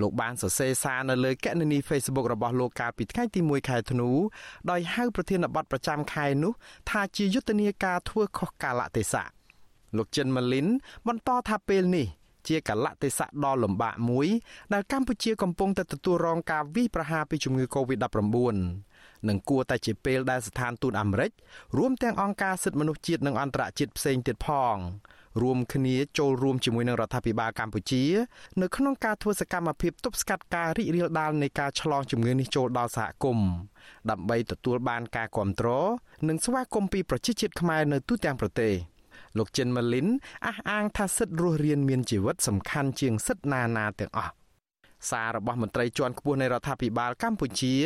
[0.00, 4.08] លោកបានសរសេរសារនៅលើគណនី Facebook របស់លោកកាលពីថ្ងៃទី1ខែធ្នូ
[4.70, 6.52] ដោយហៅប្រធានបទប្រចាំខែនោះ
[6.90, 9.28] ថាជាយុទ្ធនាការធ្វើខុសកាលៈទេសៈ
[9.96, 10.66] លោកចិនម៉ាលីន
[11.08, 12.06] បន្តថាពេលនេះ
[12.48, 14.28] ជាកលៈទេសៈដ៏លំបាកមួយ
[14.72, 18.56] ដែលកម្ពុជាកំពុងតែទទួលរងការវាយប្រហារពីជំងឺ Covid-19
[19.28, 21.30] និងគួរតែជាពេលដែលស្ថានទូតអាមេរិក
[21.78, 24.76] រួមទាំងអង្គការសិទ្ធិមនុស្សជាតិនិងអន្តរជាតិផ្សេងទៀតផង
[25.42, 28.04] រួមគ្នាចូលរួមជាមួយនឹងរដ្ឋាភិបាលកម្ពុជា
[28.60, 33.50] នៅក្នុងការធ្វើសកម្មភាពទប់ស្កាត់ការរីករាលដាលនៃការឆ្លងជំងឺនេះចូលដល់សហគមន៍
[34.10, 35.88] ដើម្បីទទួលបានការគ្រប់គ្រង
[36.28, 38.72] និងស្វាគមន៍ពីប្រជាជាតិខ្មែរនៅទូទាំងប្រទេស
[39.38, 40.06] លោកចិនម៉ាលីន
[40.46, 44.32] អះអាងថាសិទ្ធិរស់រានមានជីវិតសំខាន់ជាងសិទ្ធិណាណាទាំងអស់
[45.10, 47.76] សាររបស់មន្ត្រីជាន់ខ្ពស់នៃរដ្ឋាភិបាលកម្ពុជា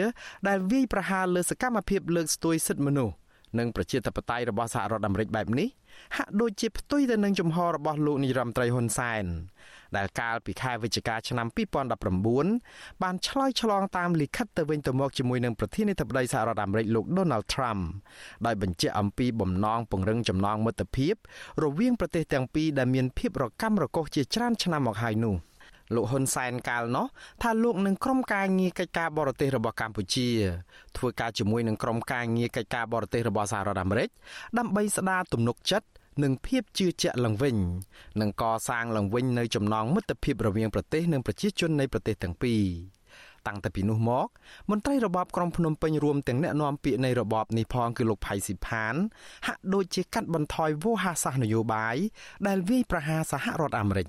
[0.48, 3.14] ដែលវាយប្រហារលើសកម្មភាពលើកស្ទួយសិទ្ធិមនុស្ស
[3.59, 5.68] និងប្រជាធិបតេយ្យរបស់សហរដ្ឋអាមេរិកបែបនេះ
[6.16, 9.24] ហាក់ដូចជាផ្ទុយទៅនឹងជំហររបស់លោកនាយរដ្ឋមន្ត្រីហ៊ុនសែន
[9.96, 11.46] ដែលកាលពីខែវិច្ឆិកាឆ្នាំ
[12.24, 17.83] 2019បានឆ្លើយឆ្លងតាមលិខិតទៅវិញទៅមកជាមួយនឹងប្រធានាធិបតីសហរដ្ឋអាមេរិកលោក Donald Trump
[18.46, 21.14] ដោយបញ្ជាក់អំពីបំណងពង្រឹងចំណងមិត្តភាព
[21.64, 25.37] រវាងប្រទេសទាំងពីរដែលមានភាពរកាំរកូសជាច្រើនឆ្នាំមកហើយនោះ។
[25.94, 27.07] លោកហ៊ុនសែនកាលនោះ
[27.42, 30.29] ថាលោកនឹងក្រុមការងារកិច្ចការបរទេសរបស់កម្ពុជា
[30.97, 34.09] ធ្វើការជាមួយនឹងក្រុមការងារកិច្ចការបរទេសរបស់សហរដ្ឋអាមេរិក
[34.59, 35.88] ដើម្បីស្ដារទំនុកចិត្ត
[36.23, 37.57] និងភាពជឿជាក់ឡើងវិញ
[38.20, 42.62] និងកសាងឡើងវិញនៅចំណងមិត្តភាពរវាងប្រទេសនិងប្រជាជននៃប្រទេសទាំងពីរ
[43.47, 44.27] តាំងតែពីនោះមក
[44.70, 48.94] មន្ត្រីរបបក្រុងភ្នំពេញរួមទាំងអ្នកនាំពាក្យនៃរបបនេះផងគឺលោកផៃស៊ីផាន
[49.47, 51.97] ហាក់ដូចជាកាត់បន្ថយវោហារសាស្ត្រនយោបាយ
[52.47, 54.09] ដែលវាយប្រហារសហរដ្ឋអាមេរិក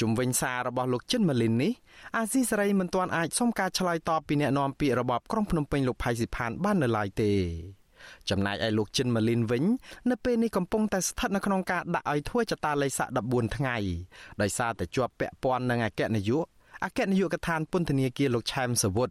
[0.00, 1.72] ជុំវិញសាររបស់លោកចិនម៉ាលីននេះ
[2.16, 7.32] អាស៊ីសេរីមិនទាន់អាចសុំការឆ្លើយតបពីអ្នកនាំពាក្យរបបក្រុងភ្នំពេញលោកផៃស៊ីផានបាននៅឡើយទេ
[8.30, 9.64] ចំណែកឯលោកចិនម៉ាលីនវិញ
[10.10, 13.76] នៅពេលនេះកំពុងតែស្ថិតនៅក្នុងការដាក់ឲ្យធ្វើចតាល័យស័ក14ថ្ងៃ
[14.42, 16.46] ដោយសារតែជាប់ពាក់ព័ន្ធនឹងអគ្គនាយក
[16.84, 19.10] អគ្គនាយកដ្ឋានពន្ធនាគារលោកឆែមសវុត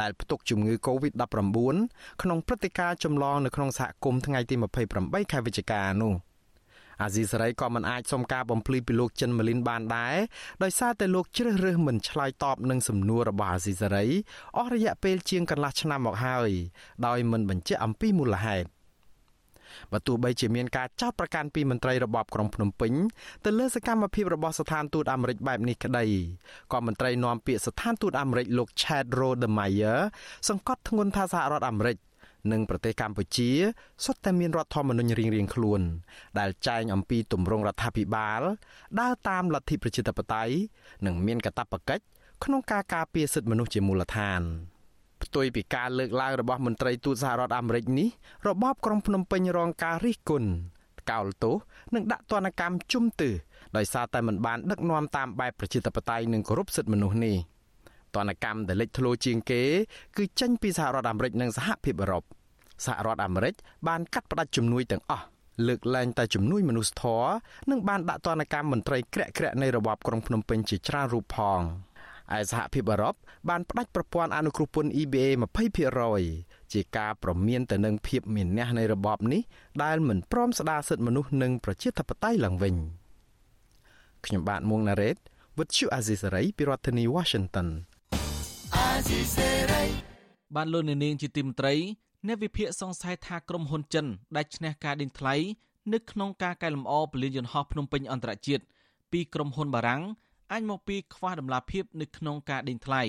[0.00, 1.74] ដែលផ្ទុកជំងឺ Covid-19
[2.22, 4.54] ក្នុងព្រឹត្តិការណ៍ចម្លងនៅក្នុងសហគមន៍ថ្ងៃទី
[4.94, 6.14] 28ខែវិច្ឆិកានោះ។
[7.02, 10.16] អាស៊ីសេរីក៏មិនអាចសុំការបំភ្លឺពីលោកចិនម៉ាលីនបានដែរ
[10.62, 14.06] ដោយសារតែលោកជ្រើសរើសមិនឆ្លើយតបនឹងសំណួររបស់អាស៊ីសេរី
[14.58, 16.50] អស់រយៈពេលជាងកន្លះឆ្នាំមកហើយ
[17.06, 18.68] ដោយមិនបញ្ជាក់អំពីមូលហេតុ
[19.92, 22.92] បើទោះបីជាមានការចោទប្រកាន់ពីមន្ត្រីរបបក្រុងភ្នំពេញ
[23.44, 26.04] ទៅលើសកម្មភាពរបស់ស្ថានទូតអាមេរិកបែបនេះក្តី
[26.72, 30.00] ក៏មន្ត្រីនាំពាក្យស្ថានទូតអាមេរិកលោក Chad Rodemeyer
[30.48, 31.96] សង្កត់ធ្ងន់ថាសហរដ្ឋអាមេរិក
[32.52, 33.50] និងប្រទេសកម្ពុជា
[34.04, 35.80] សុទ្ធតែមានរដ្ឋធម្មនុញ្ញរៀងៗខ្លួន
[36.38, 38.40] ដែលចែងអំពីទម្រង់រដ្ឋាភិបាល
[39.00, 40.54] ដើរតាមលទ្ធិប្រជាធិបតេយ្យ
[41.06, 42.04] និងមានកាតព្វកិច្ច
[42.44, 44.42] ក្នុងការការពារសិទ្ធិមនុស្សជាមូលដ្ឋាន
[45.22, 48.08] ផ្ទុយពីការលើកឡើងរបស់មន្ត្រីទូតសហរដ្ឋអាមេរិកនេះ
[48.48, 50.50] របបក្រុងភ្នំពេញរងការរិះគន់
[51.10, 51.54] កោលទោស
[51.94, 53.30] និងដាក់ទណ្ឌកម្មជំទឺ
[53.76, 57.36] ដោយសារតែមិនបានដឹកនាំតាមបែបប្រជាធិបតេយ្យនិងគោរពសិទ្ធិមនុស្សនេះ។
[58.14, 59.62] ទណ្ឌកម្មដែលលេចធ្លោជាងគេ
[60.16, 62.24] គឺចេញពីសហរដ្ឋអាមេរិកនិងសហភាពអឺរ៉ុប
[62.86, 63.54] សហរដ្ឋអាមេរិក
[63.88, 65.26] បានកាត់ផ្តាច់ជំនួយទាំងអស់
[65.66, 67.30] លើកលែងតែជំនួយមនុស្សធម៌
[67.70, 71.60] និងបានដាក់ទណ្ឌកម្មមន្ត្រីក្រាក់ក្រាក់នៃរបបក្រុងភ្នំពេញជាច្រើនរូបផង
[72.36, 73.14] ឯសហភាពអឺរ៉ុប
[73.48, 75.26] បានផ្តាច់ប្រព័ន្ធអនុគ្រោះពន្ធ EBA
[76.00, 79.42] 20%ជាការប្រមានទៅនឹងភាពមានះនៃរបបនេះ
[79.84, 82.74] ដែលមិនព្រមស្ដារសិទ្ធិមនុស្សនិងប្រជាធិបតេយ្យឡើងវិញ
[84.24, 85.16] ខ្ញុំបាទមួងណារ៉េត
[85.58, 87.68] With you Azisari ពីរដ្ឋធានី Washington
[89.06, 89.84] ស៊ីសេរី
[90.54, 91.74] បានលោកនាងជាទីមត្រី
[92.26, 95.34] អ្នកវិភាគសង្ស័យថាក្រុមហ៊ុនចិនដែលឈ្នះការដេញថ្លៃ
[95.92, 98.62] នៅក្នុងការកែលម្អពលានយន្តហោះភ្នំពេញអន្តរជាតិ
[99.12, 100.02] ពីក្រុមហ៊ុនបារាំង
[100.52, 103.02] អាចមកពីខ្វះដំណាភាពនៅក្នុងការដេញថ្លៃ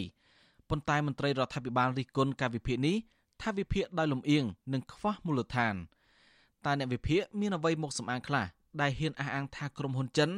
[0.69, 2.95] ប៉ុន្តែមន្ត្រីរដ្ឋាភិបាលរិះគន់ការវិភាគនេះ
[3.41, 5.75] ថាវិភាគដោយលំអៀងនិងខ្វះមូលដ្ឋាន
[6.65, 8.45] តើអ្នកវិភាគមានអ្វីមកសម្អាងខ្លះ
[8.81, 10.29] ដែលហ៊ានអះអាងថាក្រុមហ៊ុនចិន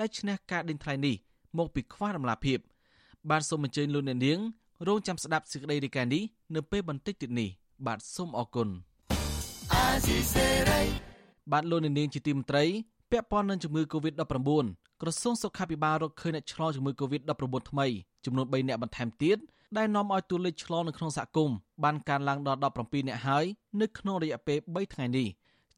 [0.00, 1.14] ដែលឈ្នះការដេញថ្លៃនេះ
[1.58, 2.58] មកពីខ្វះដំណាភាព
[3.30, 4.38] បានសូមអញ្ជើញលោកអ្នកនាង
[4.86, 6.22] រងចាំស្ដាប់សេចក្តីរាយការណ៍នេះ
[6.54, 7.50] នៅពេលបន្តិចទៀតនេះ
[7.86, 8.68] បាទសូមអរគុណ
[11.52, 12.64] បាទលោកនាងជាទីមន្ត្រី
[13.10, 14.22] ពាក់ព័ន្ធនឹងជំងឺ Covid-19
[15.00, 17.86] ក្រសួងសុខាភិបាលរកឃើញអ្នកឆ្លងជំងឺ Covid-19 ថ្មី
[18.24, 19.38] ចំនួន3អ្នកបន្ថែមទៀត
[19.76, 23.44] ដែលនាំឲ្យតួលេខឆ្លងនៅក្នុងសហគមន៍បានកើនឡើងដល់17អ្នកហើយ
[23.80, 25.28] នៅក្នុងរយៈពេល3ថ្ងៃនេះ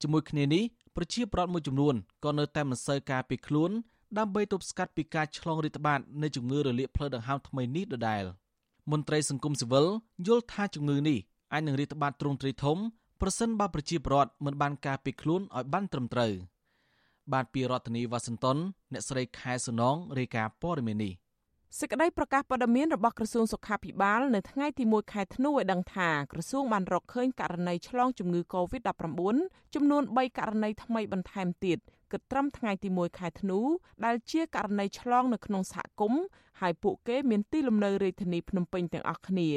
[0.03, 0.63] ជាមួយគ្នានេះ
[0.97, 3.71] ប្រជាប្រដ្ឋមួយចំនួនក៏នៅតែមិនសូវការពារខ្លួន
[4.19, 8.25] ដើម្បីទប់ស្កាត់ពីការឆ្លងរាតត្បាតនៃជំងឺរលាកផ្លូវដង្ហើមថ្មីនេះដដែល។
[8.91, 9.87] មន្ត្រីសង្គមស៊ីវិល
[10.27, 11.19] យល់ថាជំងឺនេះ
[11.53, 12.79] អាចនឹងរាតត្បាតទ្រង់ទ្រាយធំ
[13.21, 16.33] ប្រសិនបើប្រជាពលរដ្ឋមិនបានការពារខ្លួនឲ្យបានត្រឹមត្រូវ
[17.33, 18.57] បាទពីរដ្ឋធានីវ៉ាស៊ីនតោន
[18.93, 21.13] អ្នកស្រីខែសុណងរាយការណ៍ព័ត៌មាននេះ
[21.79, 31.79] សេចក្តីប្រកាសព័ត៌មានរបស់ក្រសួងសុខាភិបាលនៅថ្ងៃទី1ខែធ្នូឲ្យដឹងថាក្រសួងបានរកឃើញករណីឆ្លងជំងឺ Covid-19 ចំនួន3ករណីថ្មីបន្ថែមទៀត
[32.13, 33.59] គិតត្រឹមថ្ងៃទី1ខែធ្នូ
[34.05, 36.23] ដែលជាករណីឆ្លងនៅក្នុងសហគមន៍
[36.61, 39.49] ហើយពួកគេមានទីលំនៅរាជធានីភ្នំពេញទាំងអស់គ្នា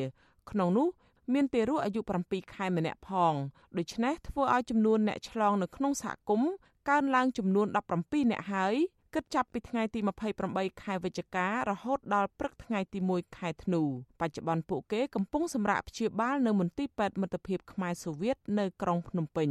[0.52, 0.88] ក្នុងនោះ
[1.34, 3.34] មានទារកអាយុ7ខែម្នាក់ផង
[3.78, 6.52] ដូច្នេះធ្វើឲ្យចំនួនអ្នកឆ្លងនៅក្នុងសហគមន៍
[6.90, 7.68] កើនឡើងចំនួន
[8.00, 8.76] 17អ្នកហើយ
[9.14, 10.00] គិតចាប់ពីថ្ងៃទី
[10.42, 13.82] 28ខែវិច្ឆិការហូតដល់ព្រឹកថ្ងៃទី1ខែធ្នូ
[14.20, 19.50] បច្ចុប្បន្នពួកគេកំពុងសម្រាកព្យាបាលនៅមន្ទីរពេទ្យមិត្តភាពខ្មែរសូវៀតនៅក្រុងភ្នំពេញ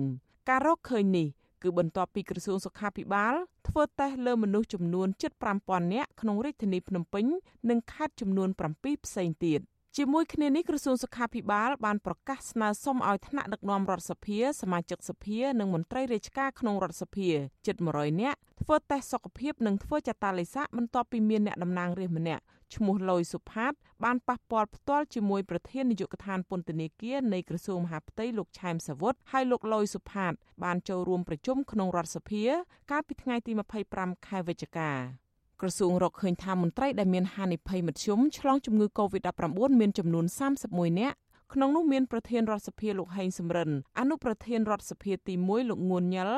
[0.49, 1.29] ការរកឃើញនេះ
[1.63, 3.35] គឺបន្ទាប់ពីក្រសួងសុខាភិបាល
[3.69, 5.09] ធ្វើតេស្តលើមនុស្សចំនួន
[5.51, 7.25] 75000នាក់ក្នុងរាជធានីភ្នំពេញ
[7.71, 9.61] និងខេត្តចំនួន7ផ្សេងទៀត
[9.97, 17.29] ជាមួយគ្នានេះក្រសួងសុខាភិបាលបានប្រកាសស្នើសុំឲ្យថ្នាក់ដឹកនាំរដ្ឋសភាសមាជិកសភានិងមន្ត្រីរាជការក្នុងរដ្ឋសភា
[17.67, 22.43] ជិត100នាក់ធ្វើតេស្តសុខភាពនិងធ្វើចតាឡេសាបន្ទាប់ពីមានអ្នកតំណាងរាស្ត្រម្នាក់
[22.75, 23.73] ឈ្មោះលយសុផាត
[24.05, 30.33] បានប៉ះពាល់ផ្ទាល់ជាមួយប្រធាននាយកដ្ឋានពន្ធនាគារនៃក្រសួងមហាផ្ទៃលោកឆែមសាវុតហើយលោកលយសុផាត
[30.65, 32.45] បានចូលរួមប្រជុំក្នុងរដ្ឋសភា
[32.91, 33.53] កាលពីថ្ងៃទី
[33.91, 35.22] 25ខែវិច្ឆិកា
[35.65, 40.25] ក្រសួងរកឃើញថាមន្ត្រីដែលមានហានិភ័យមធ្យមឆ្លងជំងឺ Covid-19 មានចំនួន
[40.63, 41.17] 31នាក់
[41.53, 46.31] ក្នុងនោះមានប្រធានរដ្ឋសភាលោកហេងសំរិនអនុប្រធានរដ្ឋសភាទី1លោកងួនញ៉ល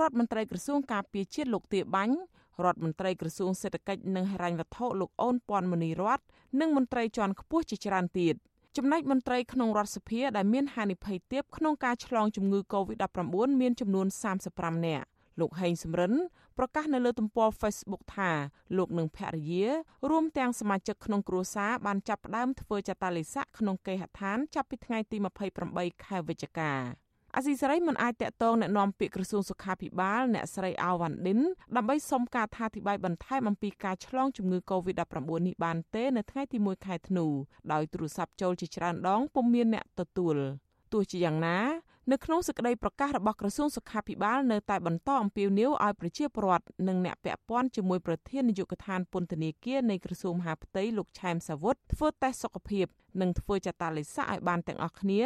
[0.00, 2.16] រដ្ឋមន្ត្រីក្រសួងការពារជាតិលោកទាបាញ់
[2.64, 6.20] រដ្ឋមន្ត្រីក្រសួងសេដ្ឋកិច្ចនិងហិរញ្ញវត្ថុលោកអូនពាន់មនីរត
[6.60, 8.34] និងមន្ត្រីជាន់ខ្ពស់ជាច្រើនទៀត
[8.76, 14.06] ចំណែកមន្ត្រីក្នុងរដ្ឋសភាដែលមានហានិភ័យទាបក្នុងការឆ្លងជំងឺ Covid-19 មានចំនួន
[14.46, 15.06] 35នាក់
[15.39, 16.13] លោកហេងសំរិន
[16.57, 18.31] ប្រកាសនៅលើទំព័រ Facebook ថា
[18.77, 19.65] លោកនិងភរិយា
[20.09, 25.17] រួមទាំងសមាជិកក្នុងគ្រួសារបានចាប់ផ្ដើមធ្វើចតាលិស័កក្នុងគេហដ្ឋានចាប់ពីថ្ងៃទី
[25.61, 26.73] 28ខែវិច្ឆិកា
[27.35, 31.39] អាស៊ីសេរីមិនអាចតាក់ទងแนะនាំពាក្យក្រសួងសុខាភិបាលអ្នកស្រីអាវ៉ាន់ឌិន
[31.75, 35.15] ដើម្បីសុំការថាធិប្បាយបន្ថែមអំពីការឆ្លងជំងឺ Covid-19
[35.47, 37.25] នេះបានទេនៅថ្ងៃទី1ខែធ្នូ
[37.71, 40.35] ដោយទូរស័ព្ទចូលជាច្រើនដងពុំមានអ្នកទទួល
[40.93, 41.57] ទោះជាយ៉ាងណា
[42.12, 52.86] នៅក្នុងសេចក្តីប្រកាសរបស់ក្រសួងសុខាភិបាលនៅតែបន្តអំពាវនាវឲ្យប្រជាពលរដ្ឋនិងអ្នកពាក់ព័ន្ធជាមួយប្រធាននាយកដ្ឋានពន្ធនាគារនៃក្រសួងមហាផ្ទៃលោកឆែមសាវុតធ្វើតេស្តសុខភាព
[53.20, 55.22] និងធ្វើចតាឡេសាឲ្យបានទាំងអស់គ្នា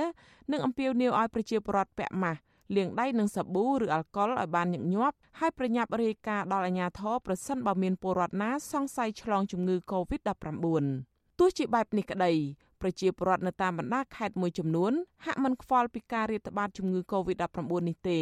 [0.52, 2.40] និងអំពាវនាវឲ្យប្រជាពលរដ្ឋពាក់ម៉ាស់
[2.76, 10.86] លាងដៃនឹងសាប៊ូឬអាល់កុលឲ្យបានញឹកញាប់ហើយប្រញាប់រាយការណ៍ដល់អាជ្ញាធរប្រសិនបើមានពលរដ្ឋណាសង្ស័យឆ្លងជំងឺ Covid-19
[11.38, 12.32] ទោះជាបែបនេះក្តី
[12.82, 14.92] ប្រជាពលរដ្ឋនៅតាមបណ្ដាខេត្តមួយចំនួន
[15.24, 18.20] ហាក់មិនខ្វល់ពីការរាតត្បាតជំងឺ Covid-19 នេះទេ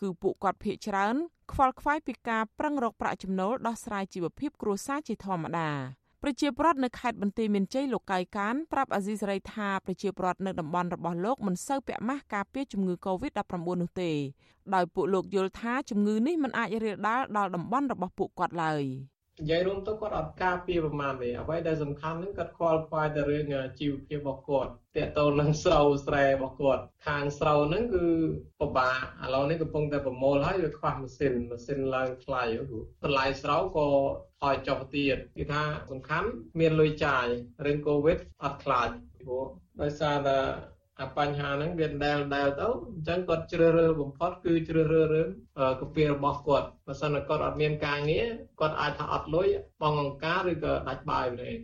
[0.00, 1.14] គឺពួកគាត់ភ័យច្រើន
[1.52, 5.70] ខ្វល់ខ្វាយពីការប្រឹងរកប្រាក់ចំណូលដោះស្រាយជីវភាពគ្រួសារជាធម្មតា
[6.22, 14.10] ប្រជាពលរដ្ឋនៅខេត្តបន្ទាយមានជ័យលោកកៃកានប្រាប់អាស៊ីសេរីថាប្រជាពលរដ្ឋនៅតំបន់របស់លោកមិនសូវពាក់ម៉ាស់ការពារជំងឺ Covid-19 នោះទេ
[14.74, 18.84] ដោយពួកលោកយល់ថាជំងឺនេះមិនអាចរាលដាលដល់តំបន់របស់ពួកគាត់ឡើយ
[19.40, 23.44] និយាយរួមទៅគាត់អត់ការពារប្រមាណទេអ្វីដែលសំខាន់ហ្នឹងគាត់ខ្វល់ខ្វាយតែរឿង
[23.78, 28.04] ជីវភាពរបស់គាត់តកតលនឹងស្រូវស្រែរបស់គាត់ខាងស្រូវហ្នឹងគឺ
[28.60, 32.42] ពិបាកឥឡូវនេះកំពុងតែប្រមូលហើយវាខ្វះម៉ាស៊ីនម៉ាស៊ីនឡើងថ្លៃ
[33.04, 33.88] តម្លៃស្រូវក៏
[34.40, 37.26] ថយចុះទៀតគឺថាសំខាន់មានលុយចាយ
[37.66, 38.88] រឿងកូវីដអត់ខ្លាច
[39.20, 39.44] ព្រោះ
[39.80, 40.38] ដោយសារតែ
[41.00, 48.26] អាបញ្ហាហ្នឹងវាដែលដែលទៅអញ្ចឹងគាត់ជ្រើសរើសបំផុតគឺជ្រើសរើសរឿងកាហ្វេរបស់គាត់បើសិនតែគាត់អត់មានការងារ
[48.60, 49.48] គាត់អាចថាអត់លុយ
[49.82, 51.54] បងអង្ការឬក៏ដាច់បាយម្លេះ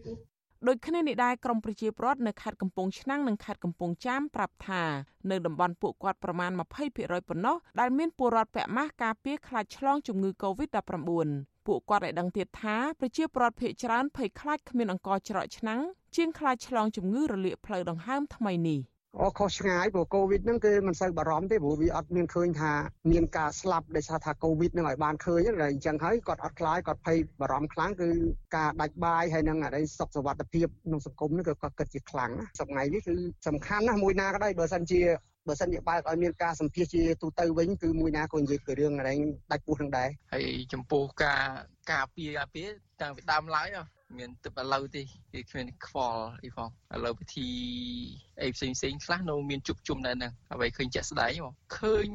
[0.69, 4.83] ដូចគ្នានេះដែរក្រមប្រជាពលរដ្ឋនៅខេត្តកំពង់ឆ្នាំងនិងខេត្តកំពង់ចាមប្រាប់ថា
[5.31, 6.51] នៅតំបន់ពួកគាត់ប្រមាណ
[6.91, 11.29] 20%ប៉ុណ្ណោះដែលមានពលរដ្ឋពាក់ម៉ាស់ការពារខ្លាចឆ្លងជំងឺ Covid-19
[11.67, 15.81] ពួកគាត់ឲ្យដឹងទៀតថាប្រជាពលរដ្ឋភ័យច្រើនភ័យខ្លាចគ្មានអង្គច្រកឆ្នាំង
[16.17, 18.81] ជាងខ្លាចឆ្លងជំងឺរលាកផ្លូវដង្ហើមថ្មីនេះ។
[19.21, 22.73] អូខុសឆ្ងាយព្រោះកូវីដហ្នឹងគឺមិនសូវបារម្ភទេព្រោះវាអត់មានឃើញថា
[23.13, 28.09] មានការស្លាប់ដោយសារថាកូវីដហ្នឹងឲ្យបានឃើញតែអញ្ចឹងហើយគាត់អត់ខ្លាចគាត់ភ័យបារម្ភខ្លាំងគឺ
[28.57, 33.15] ការដាច់បាយហើយនឹងអីសុខសុវត្ថិភាពក្នុងសង្គមហ្នឹងក៏គាត់គិតជាខ្លាំងណាសប្ងៃនេះគឺ
[33.47, 35.01] សំខាន់ណាស់មួយណាក៏ដោយបើសិនជា
[35.49, 39.15] បើសិនជាបើកឲ្យមានការសម្ភាសជាទូទៅវិញគឺមួយណាក៏និយាយពីរឿងអី
[39.53, 41.43] ដាច់ពោះនឹងដែរហើយចំពោះការ
[41.93, 42.69] ការពារអាពារ
[43.03, 43.69] តាំងពីដើមឡើយ
[44.19, 47.49] មានទឹកឥឡូវទេគេគ្មានខ្វល់អីផងឥឡូវពិធី
[48.43, 52.07] អីផ្សេងផ្សេងខ្លះនៅមានជុកជុំដែរហ្នឹងអ្វីឃើញជាក់ស្ដែងមកឃើញ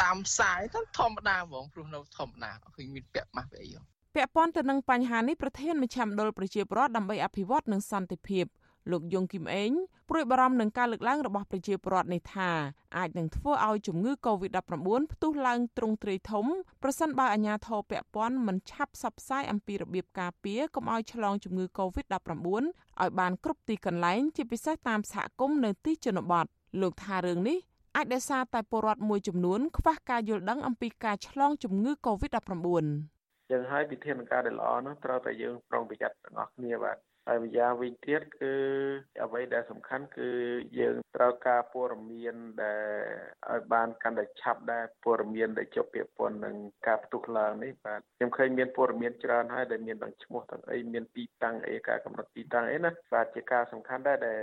[0.00, 3.68] តាមផ្សាយទៅធម្មតាហ្មងព្រោះនៅធម្មតាឃើញមានពាក់ម៉ាស់អី
[4.16, 8.44] ពាក់ព័ន្ធទៅនឹងបញ្ហានេះប្រធានមជ្ឈមណ្ឌលប្រជាពលរដ្ឋដើម្បីអភិវឌ្ឍនិងសន្តិភាព
[8.90, 9.70] លោកយងគឹមអេង
[10.08, 12.50] ព្រួយបារម្ភនឹងការលើកឡើងរបស់ប្រជាពលរដ្ឋនេះថា
[12.98, 16.46] អាចនឹងធ្វើឲ្យជំងឺ Covid-19 ផ្ទុះឡើងទ្រង់ទ្រាយធំ
[16.82, 22.30] ប្រសិនបើអាជ្ញាធរពាក់ព័ន្ធមិនឆាប់ផ្សព្វផ្សាយអំពីរបៀបការពារកុំឲ្យឆ្លងជំងឺ Covid-19
[23.00, 26.46] ឲ្យបានគ្រប់ទីកន្លែងជាពិសេសតាមសហគមន៍នៅទីជនបទ
[26.80, 27.58] លោកថារឿងនេះ
[27.96, 32.86] អាចដោយសារតែពលរដ្ឋមួយចំនួនខ្វះការយល់ដឹងអំពីការឆ្លងជំងឺ Covid-19
[33.50, 36.96] យើងឲ្យវិធានការដែលល្អនោះត្រូវតែយើងប្រុងប្រយ័ត្នទាំងអស់គ្នាបាទ
[37.28, 38.54] ហើយម្យ៉ាងវិញទៀតគឺ
[39.24, 40.28] អ្វីដែលសំខាន់គឺ
[40.78, 42.90] យើងត្រូវការព័ត៌មានដែល
[43.50, 46.56] ឲ្យបានកាន់តែឆាប់ដែរព័ត៌មានដែលជាប់ពាក់ព័ន្ធនឹង
[46.86, 54.40] ការផ្ទុះឡើងនេះបាទខ្ញុំឃើញមានព័ត៌មានច្រើនហើយដែលមានទាំងឈ្មោះទាំងអីមានទីតាំងអីការកំណត់ទីតាំងអីណាបាទជាការសំខាន់ដែរដែល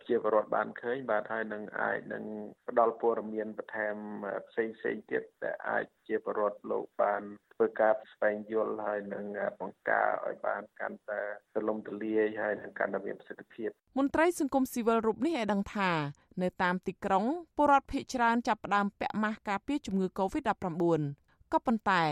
[0.00, 2.24] ប្រជាពលរដ្ឋបានឃើញបាទហើយនឹងអាចនឹង
[2.68, 3.96] ផ្ដល់ព័ត៌មានបន្ថែម
[4.48, 7.22] ផ្សេងផ្សេងទៀតដែលអាចជាពលរដ្ឋលោកបាន
[7.60, 9.24] ធ្វើការស្វែងយល់ហើយនឹង
[9.60, 11.20] បង្ការឲ្យបានកាន់តែ
[11.54, 13.68] ទូលំទូលាយងាយហើយនឹងកាន់តែមានប្រសិទ្ធភាព
[13.98, 15.90] មន្ត្រីសង្គមស៊ីវិលរូបនេះឲ្យដឹងថា
[16.42, 17.24] នៅតាមទីក្រុង
[17.56, 20.82] ពលរដ្ឋភ័យច្រើនចាប់ផ្ដើមពាក់ម៉ាស់ការពារជំងឺ Covid-19
[21.52, 22.02] ក៏ប៉ុន្តែ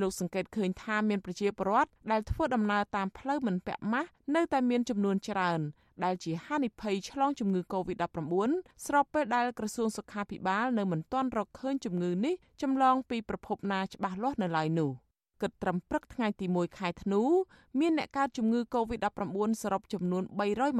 [0.00, 5.60] លោកសង្កេតឃើញថាមានប្រជាពលរដ្ឋដែលធ្វើដំណើរតាមផ្លូវមិនពាក់ម៉ាស់នៅតែមានចំនួនច្រើន
[6.04, 8.34] ដែលជាហានិភ័យឆ្លងជំងឺ Covid-19
[8.86, 14.90] ស្របពេលដែលក្រសួងសុខាភិបាលនៅមិនទាន់រកឃើញជំងឺនេះចម្លងពីប្រភពណាច្បាស់លាស់នៅឡើយនោះ
[15.42, 17.22] គិតត្រឹមព្រឹកថ្ងៃទី1ខែធ្នូ
[17.80, 20.22] មានអ្នកកើតជំងឺ Covid-19 សរុបចំនួន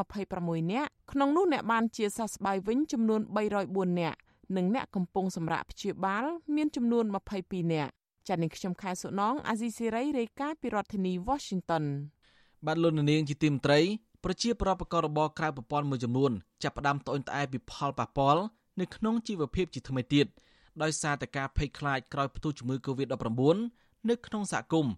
[0.07, 3.21] 326នាក់ក្នុងនោះអ្នកបានជាសះស្បើយវិញចំនួន
[3.61, 4.19] 304នាក់
[4.57, 6.25] និងអ្នកកំពុងសម្រាកព្យាបាល
[6.57, 7.05] មានចំនួន
[7.39, 7.93] 22នាក់
[8.29, 11.85] ចា៎នាងខ្ញុំខែសុណងអាស៊ីសេរីរាយការណ៍ពីរដ្ឋធានី Washington
[12.67, 13.81] បាទលោកនាងជាទីមត្រី
[14.25, 18.43] ប្រជាប្រដ្ឋបករបរក្រៅប្រព័ន្ធមួយចំនួនចាប់ផ្ដើមត្អូញត្អែពីផលប៉ះពាល់
[18.81, 20.27] នៅក្នុងជីវភាពជាថ្មីទៀត
[20.83, 23.57] ដោយសារតែការភ័យខ្លាចក្រោយផ្ទុះជំងឺ Covid-19
[24.09, 24.95] នៅក្នុងសហគមន៍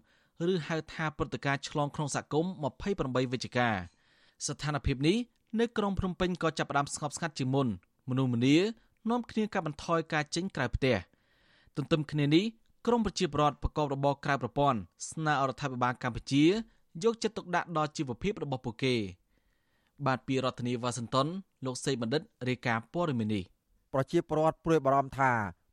[0.51, 2.51] ឬហៅថាព្រឹត្តិការណ៍ឆ្លងក្នុងសហគមន៍
[2.89, 3.69] 28វិច្ឆិកា
[4.47, 5.17] ស្ថានភាពនេះ
[5.59, 7.67] នៅក្រុងភ្នំពេញក៏ចាប់ផ្ដើមស្ងប់ស្ងាត់ជាងមុន
[8.09, 8.57] មនុស្សម្នា
[9.09, 10.95] នាំគ្នាកាត់បន្ថយការចេញក្រៅផ្ទះ
[11.75, 12.45] ទន្ទឹមគ្នានេះ
[12.87, 16.45] ក្រមប្រជាពលរដ្ឋប្រកបរបរក្រៅប្រព័ន្ធស្នើរដ្ឋាភិបាលកម្ពុជា
[17.03, 18.95] យកចិត្តទុកដាក់ដល់ជីវភាពរបស់ពួកគេ
[20.05, 21.27] បាទពីរដ្ឋធានីវ៉ាស៊ីនតោន
[21.65, 23.43] លោកសេបណ្ឌិតរាយការណ៍ព័ត៌មាននេះ
[23.93, 25.31] ប្រជាពលរដ្ឋព្រួយបារម្ភថា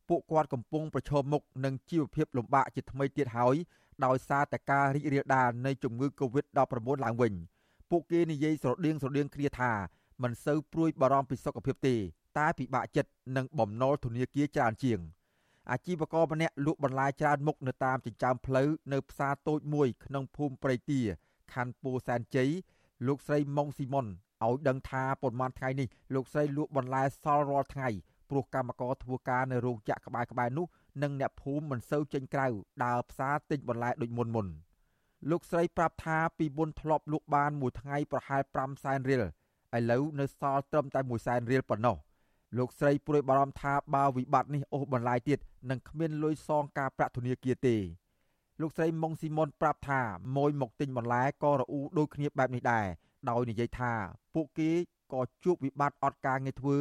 [0.09, 3.57] ពួកគាត់កំពុងប្រឈមមុខនឹងជីវភាពលំបាកជាថ្មីទៀតហើយ
[4.05, 7.33] ដោយសារតែការរីករាលដាលនៃជំងឺ Covid-19 ឡើងវិញ
[7.91, 9.73] ពួកគេនិយាយស្រដៀងស្រដៀងគ្នាថា
[10.23, 11.95] មិនសូវព្រួយបារម្ភពីសុខភាពទេ
[12.39, 15.01] តែពិបាកចិត្តនឹងបំណុលធនាគារច្រើនជាង
[15.71, 21.01] អាជីវករម្នាក់លក់បន្លែច្រើនមុខនៅតាមចិញ្ចើមផ្លូវនៅផ្សារតូចមួយក្នុងភូមិព្រៃទា
[21.55, 22.51] ខណ្ឌពោធិ៍សែនជ័យ
[23.07, 24.07] លោកស្រីម៉ុងស៊ីមុន
[24.45, 27.89] ឲ្យដឹងថាប៉ុន្មានថ្ងៃនេះលោកស្រីលក់បន្លែសល់រាល់ថ្ងៃ
[28.31, 30.67] ព្រោះកម្មករធ្វើការនៅរោងចក្រក្បែរក្បែរនោះ
[31.03, 32.47] និងអ្នកភូមិមិនសូវចេញក្រៅ
[32.85, 34.47] ដើរផ្សារទិញបន្លែដូចមុនមុន
[35.31, 39.25] លោកស្រីប្រាប់ថាពីមុនធ្លាប់លក់បានមួយថ្ងៃប្រហែល5សែនរៀល
[39.77, 41.97] ឥឡូវនៅសល់ត្រឹមតែ1សែនរៀលប៉ុណ្ណោះ
[42.57, 45.39] លោកស្រីព្រួយបារម្ភថាបើវិបត្តិនេះអូសបន្លាយទៀត
[45.71, 47.77] នឹងគ្មានលុយសងការប្រាក់ធនាគារទេ
[48.61, 50.01] លោកស្រីម៉ុងស៊ីមុនប្រាប់ថា
[50.37, 52.87] ម៉ួយមកទិញបន្លែក៏រអ៊ូដូចគ្នាបែបនេះដែរ
[53.31, 53.93] ដោយនិយាយថា
[54.35, 54.71] ពួកគេ
[55.13, 56.77] ក៏ជួបវិបត្តិអត់ការងារធ្វើ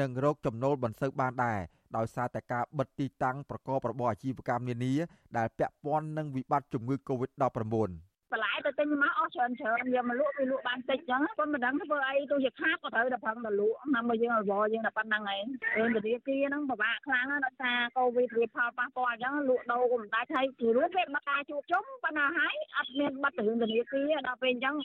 [0.00, 1.60] និងរោគចំណូលមិនសូវបានដែរ
[1.96, 4.94] ដោយសារតែការបិទទីតាំងប្រកបរបរអាជីវកម្មនានា
[5.36, 15.44] ដែលពាក់ព័ន្ធនឹងវិបត្តិជំងឺ Covid-19 បន្លែទៅទិញមកអស់ច្រើនច្រើនយកមកលក់វាលក់បានតិចចឹងប៉ុន្តែមិនដឹងធ្វើអីទោះជាខាតក៏ត្រូវតែប្រឹងតែលក់ដើម្បីយើងអវយើងតែប៉ុណ្្នឹងឯង
[15.76, 24.76] រឿងធនាគារហ្នឹងពិបាកខ្លាំងណាស់ដោយសារកូវីដវាផលប៉ះពាល់អញ្ចឹងលក់ដូរក៏មិនដាច់ហើយជារួមពេលមកការជួបជុំប៉ុន្តែហើយអត់មានបាត់រឿងធនាគារដល់ពេលអញ្ចឹង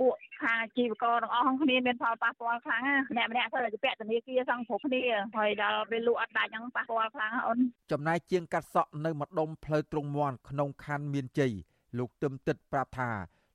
[0.00, 5.02] ពួកខាជីវករទាំងអស់គ្នាមានផលប៉ះពាល់ខ្លាំងណាស់ម្នាក់ម្នាក់ទៅជាពាក់ធនាគារសងគ្រប់គ្នា
[5.36, 7.58] ហើយដល់ពេលលក់អត់ដាច់ហ្នឹងប៉ះពាល់ខ្លាំងអូន
[7.92, 11.52] ចំណែកជាងកាត់សក់នៅម្ដុំផ្លូវទ្រង់មន់ក្នុងខណ្ឌមានជ័យ
[11.98, 13.10] លោកទឹមទឹកប្រាប់ថា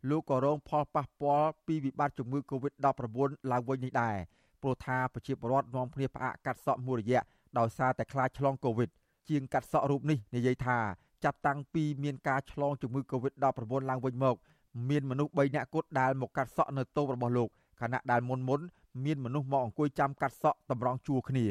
[0.10, 4.15] លោកក៏រងផលប៉ះពាល់ពីវិបត្តិជំងឺ Covid-19 ឡើងវិញនេះដែរ
[4.62, 7.21] ព្រោះថាប្រជាពលរដ្ឋនាំគ្នាផ្អាកកាត់សក់មួយរយៈ
[7.58, 8.89] ដោយសារតែខ្លាចឆ្លង Covid
[9.30, 10.78] ជាងកាត់សក់រូបនេះនិយាយថា
[11.23, 14.36] ចាប់តាំងពីមានការឆ្លងជំងឺ Covid-19 ឡើងវិញមក
[14.89, 17.50] មានមនុស្ស3នាក់គត់ដែលមកកាត់សក់នៅតូបរបស់លោក
[17.82, 18.62] ខណៈដែលមុនមុន
[19.06, 21.45] មានមនុស្សមកអង្គុយចាំកាត់សក់តម្រង់ជួរគ្នា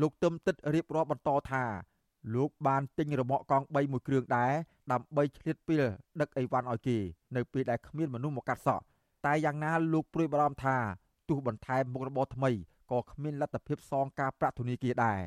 [0.00, 1.64] លោកទឹមទឹករៀបរាប់បន្តថា
[2.34, 4.52] លោកបានទិញរមាក់កង់3មួយគ្រឿងដែរ
[4.92, 5.84] ដើម្បីឆ្លៀតពេល
[6.20, 6.98] ដឹកអីវ៉ាន់ឲ្យគេ
[7.36, 8.84] នៅពេលដែលគ្មានមនុស្សមកកាត់សក់
[9.26, 10.76] តែយ៉ាងណាលោកព្រួយបារម្ភថា
[11.28, 12.50] ទោះបន្ថែមមុខរបរថ្មី
[12.90, 15.20] ក៏គ្មានលទ្ធភាពសងការប្រាក់ធនាគារដែរ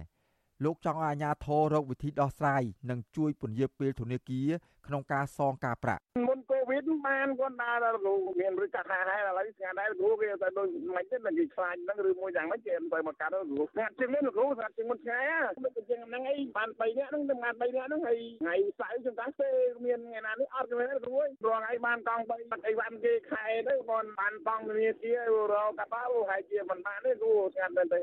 [0.64, 4.50] លោកចង់ឲ្យអាជ្ញាធររកវិធីដោះស្រាយនិងជួយពន្យាពេលធនាគារ
[4.88, 15.26] ក្នុងការសងការប្រាក់មុនកូ វីដបានគាត់ដើរដល់គ្រូមានឬកាត់ហាហើយឥឡូវស្ងាត់ដែរគ្រូគេទៅដូចមិនទេនឹងគេខ្លាចហ្នឹងឬមួយយ៉ាងម៉េចគេទៅមកកាត់គ្រូស្ងាត់ជាងនេះគ្រូស្ងាត់ជាងមុនឆ្ងាយ
[15.64, 19.50] ដូចជាងហ្នឹងអីបាន3នាក់ហ្នឹងទៅបាន3នាក់ហ្នឹងហើយថ្ងៃសៅរ៍ចំតាំងទេ
[19.86, 20.74] មានថ្ងៃណានេះអត់ទេ
[21.06, 25.20] គ្រូអើយរងឲ្យបានកង់3បាត់អីវ៉ាន់គេខែទៅគាត់បានបងធនាគារ
[25.54, 28.02] រកកាត់ដល់ហើយជាមិនបានទេគ្រូស្ងាត់មែនទេ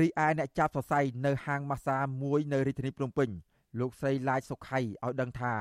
[0.00, 3.28] រីឯអ្នកចាប់សរសៃនៅហាងម៉ាសាមួយនៅរាជធានីភ្នំពេញ
[3.80, 5.54] លោកស្រីឡាយសុខៃឲ្យដឹងថា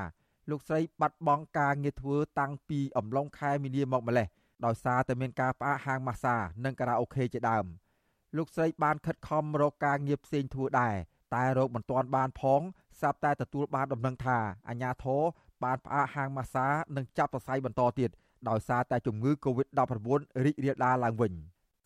[0.50, 4.28] លោកស្រីបាត់បង់ការងារធ្វើតាំងពីអំឡុងខែមីនាមកម្លេះ
[4.66, 7.66] ដោយសារតែមានការផ្អាកហាងម៉ាសានិងការ៉ាអូខេជាដើម
[8.38, 10.96] លោកស្រីបានខិតខំរកការងារផ្សេងធ្វើដែរ
[11.36, 12.62] តែរកមិនទាន់បានផង
[13.00, 14.38] ស្រាប់តែទទួលបានដំណឹងថា
[14.70, 15.22] អាញាធរ
[15.64, 18.10] បានផ្អាកហាងម៉ាសានិងចាប់សរសៃបន្តទៀត
[18.50, 21.34] ដោយសារតែជំងឺ Covid-19 រីករាលដាលឡើងវិញ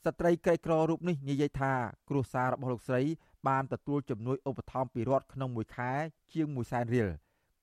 [0.05, 1.73] ស្ត្រីក្រីក្ររូបនេះនិយាយថា
[2.09, 3.01] គ្រួសាររបស់លោកស្រី
[3.47, 5.91] បានទទួលជំនួយឧបត្ថម្ភពីរដ្ឋក្នុងមួយខែ
[6.33, 7.09] ជាង1សែនរៀល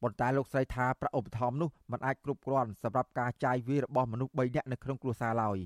[0.03, 5.59] ប៉ុន្តែលោកស្រីថាប្រាក់ឧបត្ថម្ភនោះមិនអាចគ្រប់គ្រាន់សម្រាប់ការចាយវាយរបស់មនុស្ស3នាក់នៅក្នុងគ្រួសារឡើយ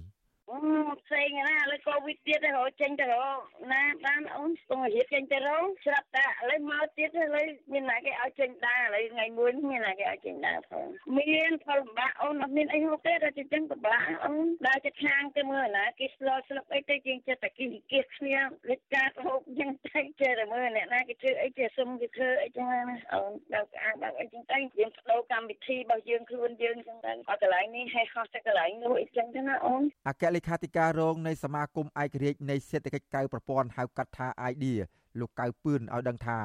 [0.95, 3.39] ខផ្សេងណាឥឡូវកូវីដទៀតទៅរកចេញទៅរក
[3.73, 10.87] ណាបានអូនស្ទងរៀបចេញទៅរកស្រាប់តែឥឡូវមកទៀតឥឡូវមានណាគេឲ្យចេញដែរឥឡូវថ្ងៃមួយមានណាគេឲ្យចេញដែរផង
[11.19, 18.37] មានផលលំបាកអូនអត់មានអីហូបទេតែចិញ្ចឹមពិបាកអូនដើរចិត្តខាងទៅមើលណាគេស្លស្លឹកអីទៅជាងចិត្តតែគេគេគ្នា
[18.71, 34.81] លេចការហូបចឹងតែចេះតែមើលអ្នកណាគេធ្វើអីចេះសុំគេធ្វើអីចឹងណាអូនដល់អាងដល់អីចឹងទៅយើងបដូរកម្មវិធីរបស់យើងខ្លួនយើងចឹងទៅអត់កន្លែងនេះហើយខុសតែកន្លែងនោះអីចឹងទៅណាអូនអគ្គលេខាធិការរងនៃសមាគមឯករាជ្យនៃសេដ្ឋកិច្ចកៅប្រព័ន្ធហៅកាត់ថា IDEA
[35.21, 36.39] លោកកៅពឿនឲ្យដឹងថា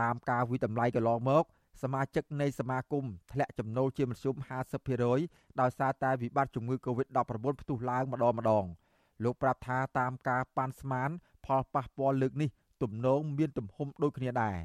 [0.00, 1.44] តាមការវិតម្លៃកន្លងមក
[1.82, 4.36] សមាជិកនៃសមាគមធ្លាក់ចំណូលជាមធ្យម
[4.98, 8.64] 50%ដោយសារតែវិបត្តិជំងឺ Covid-19 ផ្ទុះឡើងម្ដងម្ដង
[9.24, 11.10] លោកប្រាប់ថាតាមការប៉ាន់ស្មាន
[11.44, 12.50] ផលប៉ះពាល់លើកនេះ
[12.82, 14.58] ទំនងមានទំហំដូចគ្នាដែរ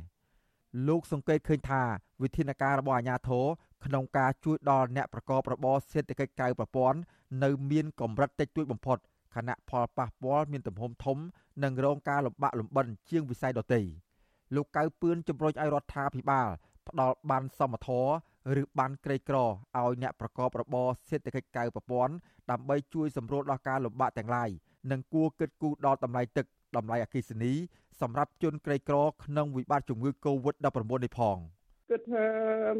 [0.88, 1.82] លោកសង្កេតឃើញថា
[2.24, 3.46] វិធានការរបស់អាជ្ញាធរ
[3.86, 7.00] ក្នុងការជួយដល់អ្នកប្រកបរបរសេដ្ឋកិច្ចកៅប្រព័ន្ធ
[7.44, 8.98] នៅមានកម្រិតតិចតួចបំផុត
[9.36, 11.18] ខណៈផលប៉ះពាល់មានទំហំធំ
[11.64, 13.82] និងរងការលំបាកលំបិនជាងវិស័យដទៃ
[14.56, 16.50] លោកកៅពឿនជំរុញឲ្យរដ្ឋាភិបាល
[16.88, 18.06] ផ្ដល់បានសមធរ
[18.62, 22.14] ឬបានក្រីក្រឲ្យអ្នកប្រកបរបរសេដ្ឋកិច្ចកៅប្រព័ន្ធ
[22.52, 24.50] ដើម្បីជួយសម្រួលដល់ការលំបាកទាំងឡាយ
[24.92, 26.46] និងគួរគិតគូរដល់តម្លៃទឹក
[26.78, 27.54] តម្លៃអគ្គិសនី
[28.02, 30.66] សម្រាប់ជនក្រីក្រក្នុងវិបត្តិជំងឺ Covid-19
[31.04, 31.38] នេះផង។
[31.94, 32.28] គិតថា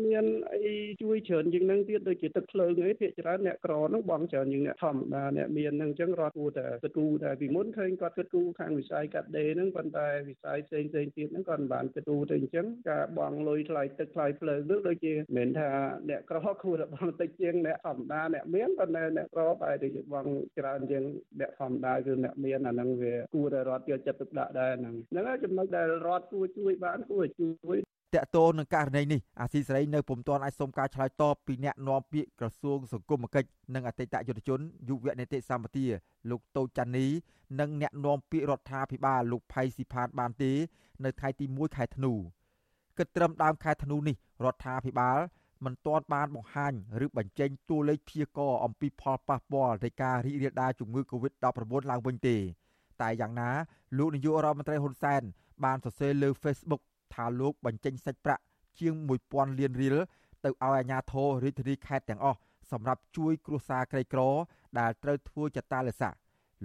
[0.08, 15.70] មានអីជួយច្រើនជាងនឹងទៀតដូចជាទឹកភ្លើងអីភាគច្រើនអ្នកក្រហ្នឹងបងច្រើនជាងអ្នកធម្មតាអ្នកមានហ្នឹងអញ្ចឹងរត់គួរតែគិតគូរតែពីមុនឃើញគាត់គិតគូរខាងវិស័យកាត់ដេរហ្នឹងប៉ុន្តែវិស័យផ្សេងផ្សេងទៀតហ្នឹងគាត់មិនបានគិតគូរទៅអញ្ចឹងការបងលុយថ្លៃទឹកថ្លៃភ្លើងនោះដូចជាមិនថា
[16.10, 21.04] អ្នកក្រគួរតែបងតិចជាងអ្នកធម្មតាអ្នកមានប៉ុន្តែអ្នកក្របែរទៅជាបងច្រើនជាង
[21.40, 27.78] អ្នកធម្មតាគឺអ្នកមានអាហ្នឹងវាគួរតែរត់យកចិត្តទុកដាក់ដែរហ្នឹងហ្នឹងហើយចំណុចដែលរត់គួរជួយបានគួរជួយ
[28.16, 34.60] តកតោនឹងករណីនេះអាស៊ីសេរីនៅពុំទាន់អាចសុំការឆ្លើយតបពីអ្នកនាំពាក្យក្រសួងសង្គមគិច្ចនិងអតីតយុវជន
[34.90, 35.86] យុវនីតិសម្បទា
[36.30, 37.08] លោកតូចចាន់នី
[37.60, 40.52] និងអ្នកនាំពាក្យរដ្ឋាភិបាលលោកផៃស៊ីផានបានទេ
[41.04, 42.14] នៅថ្ងៃទី1ខែធ្នូ
[42.98, 45.20] គិតត្រឹមដើមខែធ្នូនេះរដ្ឋាភិបាល
[45.66, 46.74] មិនទាន់បានបង្ហាញ
[47.06, 52.38] ឬបញ្ចេញតួលេខព្យាករណ៍អំពីផលប៉ះពាល់នៃការរីករាលដាលជំងឺ Covid-19 ឡើងវិញទេ
[53.02, 53.50] តែយ៉ាងណា
[53.98, 55.22] លោកនាយករដ្ឋមន្ត្រីហ៊ុនសែន
[55.66, 56.82] បានសរសេរលើ Facebook
[57.14, 58.44] ថាលោកបញ្ចេញសាច់ប្រាក់
[58.80, 58.94] ជាង
[59.28, 59.96] 1000លានរៀល
[60.44, 62.40] ទៅឲ្យអាជ្ញាធររាជធានីខេត្តទាំងអស់
[62.72, 64.22] សម្រាប់ជួយគ្រួសារក្រីក្រ
[64.80, 66.14] ដែលត្រូវធ្វើចតាលិស័ក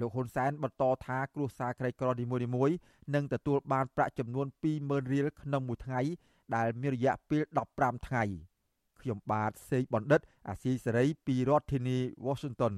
[0.01, 2.77] លោកហ៊ុនសែនបន្តថាគ្រួសារក្រីក្រនីមួយៗ
[3.15, 4.47] នឹងទទួលបានប្រាក់ចំនួន
[4.79, 6.01] 20000រៀលក្នុងមួយថ្ងៃ
[6.57, 7.43] ដែលមានរយៈពេល
[7.75, 8.25] 15ថ្ងៃ
[9.01, 12.75] ខ្ញុំបាទសេកបណ្ឌិត អាស៊ីសេរីពីរដ្ឋធានី Washington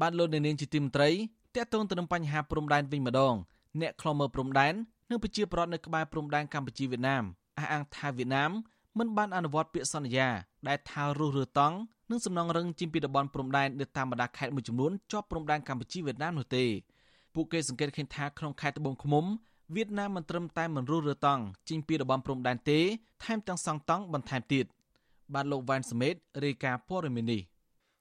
[0.00, 1.10] បាទលោកនាងជាទីមត្រី
[1.56, 3.34] តកតងទៅនឹងបញ្ហាព្រំដែនវិញម្ដង
[3.80, 4.74] អ្នកខ្លមើព្រំដែន
[5.10, 7.24] និងប្រជាប្រដ្ឋនៅក្បែរព្រំដែនកម្ពុជាវៀតណាម
[7.58, 8.50] អះអាងថាវៀតណាម
[8.98, 10.28] មិនបានអនុវត្តពាក្យសន្យា
[10.68, 11.76] ដែលថារុះរើតង់
[12.10, 16.64] និងសំណងរឹងជិះពីតំបន់ព្រំដែននៅតាមបណ្ដាខេត្តមួយចំនួនជាប់ព្រំដែនកម្ពុជាវៀតណាមនោះទេ
[17.34, 19.24] ពួកគេសង្កេតឃើញថាក្នុងខេត្តត្បូងឃ្មុំ
[19.74, 22.78] វៀតណាមមិនត្រឹមតែមិនរុះរើតង់ជិះពីតំបន់ព្រំដែនទេ
[23.24, 24.66] ថែមទាំងសង់តង់បន្ថែមទៀត
[25.34, 27.42] បាទលោកវ៉ាន់សមេតរាយការណ៍ព័ត៌មាននេះ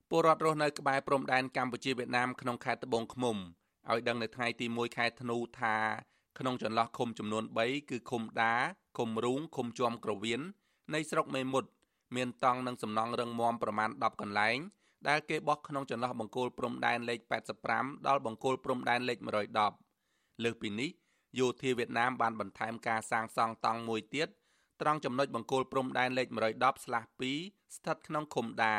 [0.09, 3.35] ពលរដ្ឋរស់នៅក្បែរព្រំដែនកម្ពុជាវៀតណាមក្នុងខេត្តត្បូងឃ្មុំ
[3.89, 5.75] ឲ្យដឹងនៅថ្ងៃទី1ខែធ្នូថា
[6.39, 8.53] ក្នុងចន្លោះឃុំចំនួន3គឺឃុំដា
[8.97, 10.41] ឃុំរូងឃុំជាំក្រវៀន
[10.93, 11.69] នៃស្រុកមេមត់
[12.15, 14.57] មានតង់និងសំណង់រឹងមាំប្រមាណ10កន្លែង
[15.07, 17.19] ដែលគេបោះក្នុងចន្លោះបង្គោលព្រំដែនលេខ
[17.63, 19.17] 85ដល់បង្គោលព្រំដែនលេខ
[19.81, 20.89] 110លើសពីនេះ
[21.39, 24.27] យោធាវៀតណាមបានបន្ថែមការសាងសង់តង់មួយទៀត
[24.81, 26.27] ត្រង់ចំណុចបង្គោលព្រំដែនលេខ
[27.01, 28.75] 110/2ស្ថិតក្នុងឃុំដា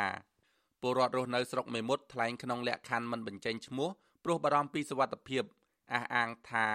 [0.81, 3.89] ពលរដ្ឋរស់នៅស្រុកមេមត់ថ្លែងក្នុងលក្ខខណ្ឌមិនបញ្ចេញឈ្មោះ
[4.23, 5.43] ព្រោះបារម្ភពីសុវត្ថិភាព
[5.93, 6.67] អះអាងថា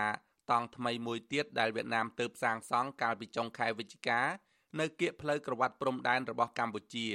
[0.51, 4.21] តង់ថ្មីមួយទៀតដែលវៀតណាមទើបសាងសង់កាលពីចុងខែវិច្ឆិកា
[4.81, 7.07] នៅគៀកផ្លូវក្រវ៉ាត់ព្រំដែនរបស់កម្ពុជា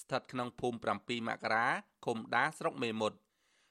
[0.00, 1.66] ស្ថិតក្នុងភូមិ7មករា
[2.04, 3.16] ឃុំដាស្រុកមេមត់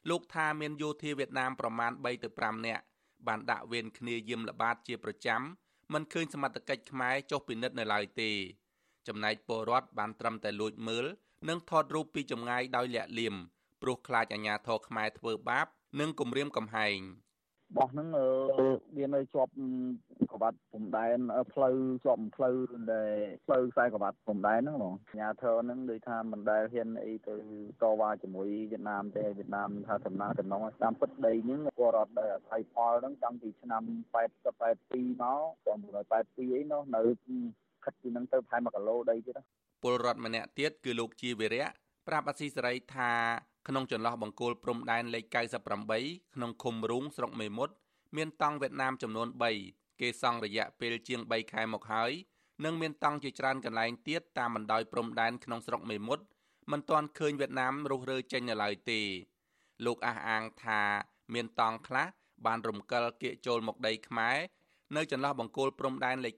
[0.09, 2.83] លោកថាមានយោធាវៀតណាមប្រមាណ3ទៅ5នាក់
[3.27, 5.41] បានដាក់វេនគ្នាយាមល្បាតជាប្រចាំ
[5.93, 8.31] មិនឃើញសមត្ថកិច្ចខ្មែរចុះពិនិត្យនៅឡើយទេ
[9.07, 11.05] ចំណែកពលរដ្ឋបានត្រឹមតែលួចមើល
[11.49, 13.35] និងថតរូបពីចម្ងាយដោយលាក់លៀម
[13.81, 15.67] ព្រោះខ្លាចអាជ្ញាធរខ្មែរធ្វើបាប
[15.99, 16.99] និងគំរាមកំហែង។
[17.77, 18.07] បោះហ្នឹង
[18.97, 19.51] វានៅជាប់
[20.33, 21.19] ក្បាត់ព្រំដែន
[21.53, 22.55] ផ្លូវជាប់ផ្លូវ
[22.93, 23.15] ដែល
[23.45, 27.35] ផ្លូវខ្សែក្បាត់ព្រំដែនហ្នឹងបងអាញាធរហ្នឹងដូចថាមិនដែលហ៊ានអីទៅ
[27.81, 33.83] តវ៉ាជាមួយវៀតណាមទេវៀតណាមថាដំណើរដំណងតាមពិតដីហ្នឹងពលរដ្ឋដែលអាស្រ័យផលហ្នឹងតាំងពីឆ្នាំ
[34.43, 37.01] 82មក1982អីនោះនៅ
[37.83, 39.39] ខិតពីហ្នឹងទៅប្រហែល1គីឡូដីទៀត
[39.83, 41.67] ពលរដ្ឋម្នាក់ទៀតគឺលោកជាវិរៈ
[42.07, 43.11] ប្រាប់អសីសេរីថា
[43.67, 45.25] ក្នុងចន្លោះបង្គោលព្រំដែនលេខ
[45.81, 47.73] 98ក្នុងឃុំរូងស្រុកមេមត់
[48.15, 49.27] មានតង់វៀតណាមចំនួន
[49.63, 52.11] 3គេសង់រយៈពេលជាង3ខែមកហើយ
[52.63, 56.23] និងមានតង់ជាច្រើនកន្លែងទៀតតាមបណ្ដោយព្រំដែនក្នុងស្រុកមេមត់
[56.71, 59.01] មិនទាន់ឃើញវៀតណាមរុះរើចេញនៅឡើយទេ
[59.85, 60.81] លោកអះអាងថា
[61.33, 62.07] មានតង់ខ្លះ
[62.45, 64.37] បានរំកិលគៀកចូលមកដីខ្មែរ
[64.95, 66.35] នៅចន្លោះបង្គោលព្រំដែនលេខ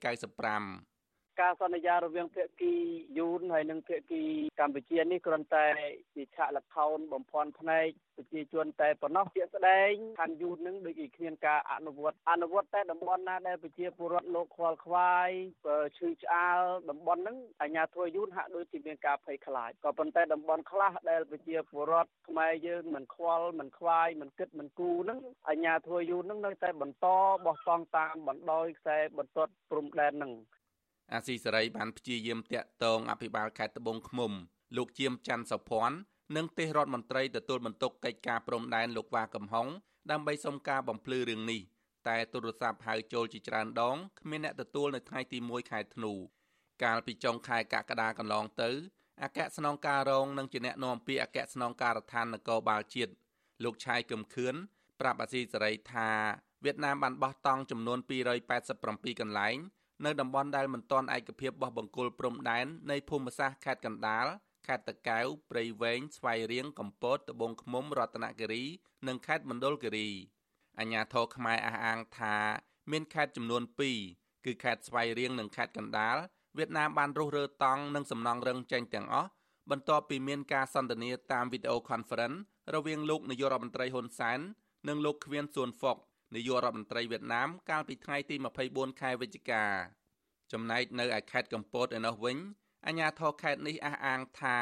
[0.48, 0.91] 95
[1.40, 2.74] ការសន្យារវាងភាគី
[3.18, 4.24] យូនហើយនិងភាគី
[4.60, 5.68] កម្ពុជានេះគ្រាន់តែ
[6.16, 15.30] ជាឆាកលខោនបំភាន់ភ្នែកប្រជាជនតែប៉ុណ្ណោះជាស្ដែងខាងយូននឹងដូចជាគ្មានការអនុវត្តអនុវត្តតែតំបន់ណាដែលប្រជាពលរដ្ឋលោកខ្វល់ខ្វាយ
[15.98, 27.08] ឈឺឆ្អាលតំបន់ហ្នឹងអាជ្ញាធរយូនហាក់ដូចជាមានការភ័យខ្លាចក៏ប៉ុន្តែតំបន់ខ្លះដែលប្រជាពលរដ្ឋខ្មែរយើងមិនខ្វល់មិនខ្វាយមិនគិតមិនគូរហ្នឹងអាជ្ញាធរយូនហ្នឹងនៅតែបន្ត
[27.46, 30.34] បោះតង់តាមបណ្ដោយខ្សែបន្ទាត់ព្រំដែនហ្នឹង
[31.14, 34.32] អាស៊ីសេរីបានព្យាយាមតាក់ទងអភិបាលខេត្តត្បូងឃ្មុំ
[34.78, 35.98] លោកជាមច័ន្ទសុភ័ណ្ឌ
[36.36, 39.68] និងទេសរដ្ឋមន្ត្រីទទួលបន្ទុកកិច្ចការព្រំដែនលោកវ៉ាកំហុង
[40.12, 41.62] ដើម្បីសុំការបំភ្លឺរឿងនេះ
[42.08, 46.14] តែទូរស័ព្ទហៅចូលជាច្រើនដងគ្មានអ្នកទទួលនៅថ្ងៃទី1ខែធ្នូ
[46.84, 48.70] កាលពីចុងខែកក្កដាកន្លងទៅ
[49.24, 53.12] អគ្គស្នងការរងនិងជាអ្នកនាំពាក្យអគ្គស្នងការដ្ឋាននគរបាលជាតិ
[53.64, 54.56] លោកឆាយកឹមខឿន
[55.00, 56.10] ប្រាប់អាស៊ីសេរីថា
[56.64, 58.00] វៀតណាមបានបោះតង់ចំនួន
[58.60, 59.58] 287កន្លែង
[60.06, 64.26] នៅតំបន់ដែលមិនទាន់ឯកភាពរបស់បង្គោលព្រំដែននៃភូមិសាស្ត្រខេត្តកណ្ដាល
[64.68, 68.64] ខេត្តតាកែវព្រៃវែងស្វាយរៀងកំពតត្បូងឃ្មុំរតនគិរី
[69.08, 70.10] និងខេត្តមណ្ឌលគិរី
[70.80, 72.38] អាជ្ញាធរខ្មែរអះអាងថា
[72.92, 73.64] មានខេត្តចំនួន
[74.04, 76.18] 2គឺខេត្តស្វាយរៀងនិងខេត្តកណ្ដាល
[76.58, 79.30] វៀតណាមបានរុះរើតង់និងសំណង់រឹងចេញទាំងអស់
[79.72, 82.38] បន្ទាប់ពីមានការសន្ទនាតាមវីដេអូ conference
[82.74, 84.40] រវាងលោកនាយករដ្ឋមន្ត្រីហ៊ុនសែន
[84.88, 85.98] និងលោកឃ្វៀនសួនហ្វុក
[86.36, 88.36] នាយករដ្ឋមន្ត្រីវៀតណាមកាលពីថ្ងៃទី
[88.68, 89.64] 24ខែវិច្ឆិកា
[90.52, 92.38] ចំណែកនៅឯខេត្តកំពតឯនោះវិញ
[92.88, 94.58] អាជ្ញាធរខេត្តនេះអះអាងថា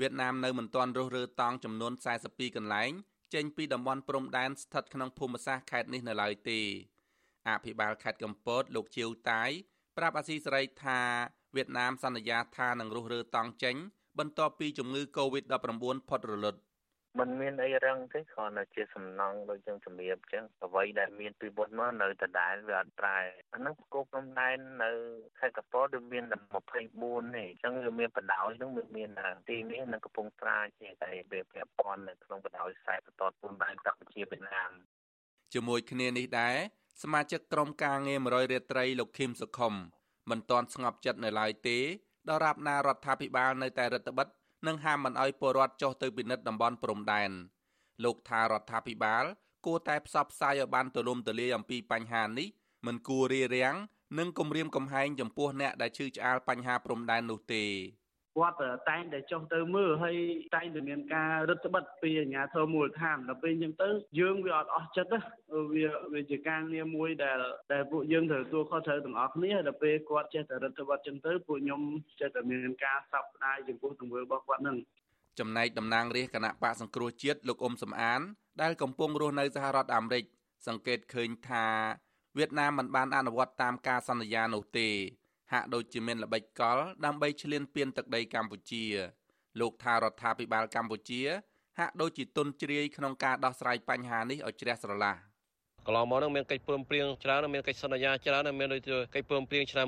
[0.00, 1.92] វៀតណាមនៅមិនទាន់រុះរើតង់ចំនួន
[2.24, 2.90] 42កន្លែង
[3.34, 6.60] ចេញពីតំបន់ព្រំដែនស្ថិតក្នុងភូមិសាស្ត្រខេត្តនេះនៅឡើយទេ
[7.48, 9.50] អភិបាលខេត្តកំពតលោកជាវតាយ
[9.96, 11.00] ប្រាប់អាស៊ីសេរីថា
[11.56, 13.76] វៀតណាមសន្យាថានឹងរុះរើតង់ចេញ
[14.18, 16.60] បន្ទាប់ពីជំងឺ Covid-19 ផុតរលត់
[17.19, 23.17] มันមានអីរឹងទេគ្រាន់តែជាសំណង់ដូចយើងជំរាបអញ្ចឹងអ្វីដែលមានពីមុនមកនៅដដែលវាអត់ប្រែ
[23.53, 24.91] អាហ្នឹងប្រកបព្រំដែននៅ
[25.39, 29.09] ខេត្តកពតវាមានតែ24ទេអញ្ចឹងវាមានបដ ாய் ហ្នឹងវាមាន
[29.49, 34.71] ទីនេះនៅកំពង់ស្រាជាតែវាពាក់ព័ន្ធនៅក្នុងបដ ாய் ខ្សែបន្តព្រំដែនកម្ពុជាវៀតណាម
[35.53, 36.57] ជាមួយគ្នានេះដែរ
[37.01, 39.73] សមាជិកក្រុមការងារ100រាត្រីលោកឃឹមសុខុម
[40.29, 41.77] មិនទាន់ស្ងប់ចិត្តនៅឡើយទេ
[42.29, 44.27] ដរាបណារដ្ឋាភិបាលនៅតែរដ្ឋបិទ
[44.66, 47.30] និងហាមមិនអោយពលរដ្ឋចុះទៅពិនិត្យតំបន់ព្រំដែន
[48.04, 49.24] លោកថារដ្ឋាភិបាល
[49.66, 52.48] គួរតែផ្សព្វផ្សាយឲ្យបានទូលំទូលាយអំពីបញ្ហានេះ
[52.86, 53.76] មិនគួររារាំង
[54.18, 57.64] និងគំរាមកំហែងចំពោះអ្នកដែលឈឺឆ្អាលបញ្ហាព្រំដែននោះទេ
[58.38, 58.56] គាត់
[58.88, 60.16] តែងតែចុះទៅមើលហើយ
[60.54, 63.88] តែងតែមានការរឹតបន្តឹងពីអាជ្ញាធរមូលដ្ឋានដល់ពេលអញ្ចឹងទៅ
[64.20, 65.20] យើងវាអត់អស់ចិត្តណា
[65.74, 67.38] វាវាជាការងារមួយដែល
[67.72, 71.80] ដែលពួកយើងត្រូវទទួលខុសត្រូវទាំងអស់គ្នាដល់ពេលគាត់ចេះតែរឹតបន្តឹងអញ្ចឹងទៅពួកខ្ញុំ
[72.20, 74.76] ចេះតែមានការសោកស្ដាយចំពោះទង្វើរបស់គាត់នឹង
[75.38, 78.20] ចំណែកតំណាងរាជគណៈបកសង្គ្រោះជាតិលោកអ៊ុំសំអាន
[78.62, 80.24] ដែលកំពុងរស់នៅសហរដ្ឋអាមេរិក
[80.66, 81.66] សង្កេតឃើញថា
[82.38, 84.88] វៀតណាមមិនបានអនុវត្តតាមការសន្យានោះទេ
[85.52, 88.84] ហាក់ដូចជាមានល្បិចកលដើម្បីឈ្លានពានទឹកដីកម្ពុជា
[89.60, 91.20] លោកថារដ្ឋាភិបាលកម្ពុជា
[91.78, 95.27] ហាក់ដូចជាទុនជ្រាយក្នុងការដោះស្រាយបញ្ហានេះឲ្យជ្រះស្រឡះ
[95.90, 99.86] កន្លងមកនឹងមានកិច្ចព្រមព្រៀងច្រើនមានកិច្ចសន្យាច្រើនមានដូចជាកិច្ចព្រមព្រៀងឆ្នាំ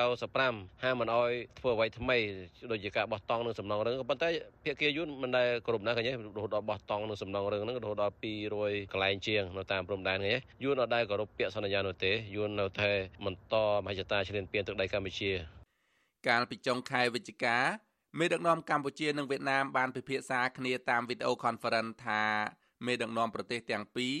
[0.00, 2.18] 1995ហាមមិនអោយធ្វើអ្វីថ្មី
[2.70, 4.28] ដូចជាការបោះតង់នឹងសំណងរឿងប៉ុន្តែ
[4.64, 8.14] ភាគីយូនមិនដែលគ្រប់ណាស់ឃើញរហូតដល់បោះតង់នឹងសំណងរឿងហ្នឹងរហូតដល់
[8.54, 12.90] 200កន្លែងជាងនៅតាមព្រំដែនឃើញយូនអត់ដែលគោរពពាក្យសន្យានោះទេយូននៅតែ
[13.24, 13.54] បន្ត
[13.84, 15.30] មហិច្ឆតាឈ្លានពានទឹកដីកម្ពុជា
[16.28, 17.58] កាលពីចុងខែវិច្ឆិកា
[18.18, 22.22] មេដឹកនាំកម្ពុជានិងវៀតណាមបានពិភាក្សាគ្នាតាមវីដេអូ conference ថា
[22.86, 24.16] មេដឹកនាំប្រទេសទាំងពីរ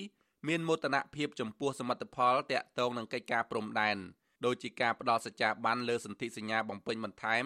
[0.46, 3.96] មានមោទនភាពចំពោះសមិទ្ធផលតាក់ទងនឹងកិច្ចការព្រំដែន
[4.44, 7.44] ដោយជាការផ្ដល់សច្ចាប័នលើសន្ធិសញ្ញាបំពេញបន្ថែម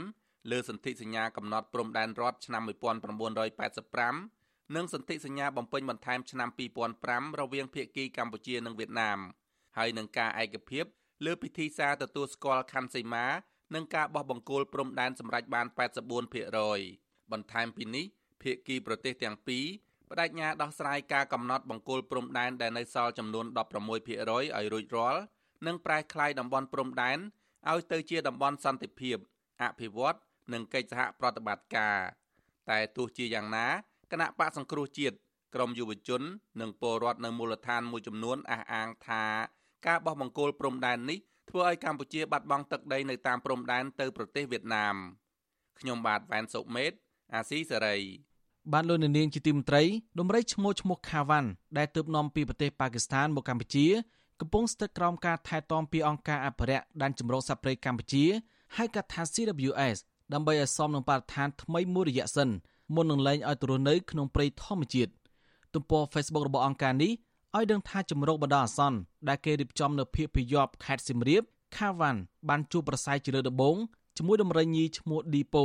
[0.51, 6.49] លើសន្ធិសញ្ញាកំណត់ព្រំដែនរដ្ឋឆ្នាំ1985និងសន្ធិសញ្ញាបំពេញបន្ថែមឆ្នាំ
[6.95, 9.19] 2005រវាងភាគីកម្ពុជានិងវៀតណាម
[9.77, 10.85] ហើយនឹងការឯកភាព
[11.25, 13.27] លើពិធីសារទទួលស្គាល់ខណ្ឌសីមា
[13.75, 15.67] និងការបោះបង្គោលព្រំដែនសម្រេចបាន
[16.49, 18.05] 84%បន្ថែមពីនេះ
[18.43, 19.65] ភាគីប្រទេសទាំងពីរ
[20.13, 25.21] បដិញ្ញាដោះស្រាយការកំណត់បង្គោលព្រំដែនដែលនៅសល់ចំនួន16%ឲ្យរួចរាល់
[25.67, 27.19] និងប្រែក្លាយតំបន់ព្រំដែន
[27.71, 29.17] ឲ្យទៅជាតំបន់សន្តិភាព
[29.63, 30.19] អភិវឌ្ឍ
[30.53, 31.99] និងកិច្ចសហប្រតិបត្តិការ
[32.71, 33.67] តែទោះជាយ៉ាងណា
[34.13, 35.17] គណៈបកសង្គ្រោះជាតិ
[35.55, 36.23] ក្រមយុវជន
[36.61, 39.25] និងពលរដ្ឋនៅមូលដ្ឋានមួយចំនួនអះអាងថា
[39.87, 41.19] ការបោះបង្គោលព្រំដែននេះ
[41.51, 44.97] ធ្វើឲ្យកម្ពុជាបាត់បង់ទឹកដីនៅតាមព្រំដែនទៅប្រទេសវៀតណាម
[45.79, 46.93] ខ្ញុំបាទវ៉ែនសុមេត
[47.35, 47.99] អាស៊ីសេរី
[48.71, 49.83] បានលោកនាងជាទីមត្រី
[50.19, 51.49] ដំរីឈ្មោះឈ្មោះខាវ៉ាន់
[51.79, 53.87] ដែលទើបនាំពីប្រទេសប៉ាគីស្ថានមកកម្ពុជា
[54.41, 58.25] កំពុងស្ថិតក្រោមការថែទាំពីអង្គការអភិរក្សដែនជម្រកសត្វព្រៃកម្ពុជា
[58.77, 59.99] ហៅកាត់ថា CWS
[60.33, 62.49] ដើម្បីឲ្យសមនឹងបរិស្ថានថ្មីមួយរយៈសិន
[62.95, 65.13] មុននឹងលែងឲ្យទៅរស់នៅក្នុងព្រៃធម្មជាតិ
[65.75, 67.13] ទំព័រ Facebook របស់អង្គការនេះ
[67.57, 68.99] ឲ្យដឹងថាជំរងបណ្ដោះអាសន្ន
[69.29, 71.43] ដែលគេរៀបចំនៅភូមិភិយប់ខេត្តសៀមរាប
[71.77, 73.77] ខាវ៉ាន់បានជួបប្រស័យជាលើដំបូង
[74.17, 75.65] ជាមួយដំរីញីឈ្មោះឌីប៉ូ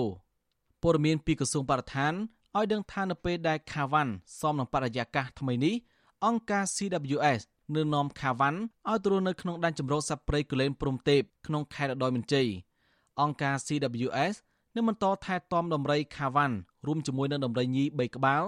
[0.83, 2.13] ព័ត៌មានពីក្រសួងបរិស្ថាន
[2.57, 5.75] ឲ្យដឹងថានៅពេលដែលខាវ៉ាន់សមនឹងបរិយាកាសថ្មីនេះ
[6.25, 7.41] អង្គការ CWS
[7.75, 12.47] នៅនាំខាវ៉ាន់ឲ្យទៅរស់នៅក្នុងដែនជម្រកសត្វព្រៃគូលែនព្រំទេពក្នុងខេត្តរដូវមានជ័យ
[13.21, 14.35] អង្គការ CWS
[14.75, 16.55] នឹងបន្តថែទាំដំរីខាវ៉ាន់
[16.87, 18.43] រួមជាមួយនឹងដំរីញី3ក្បាល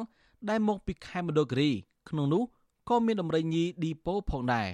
[0.50, 1.72] ដែលមកពីខេត្តមណ្ឌលគិរី
[2.10, 2.44] ក្នុងនោះ
[2.90, 4.70] ក៏មានដំរីញីឌីប៉ូផងដែរ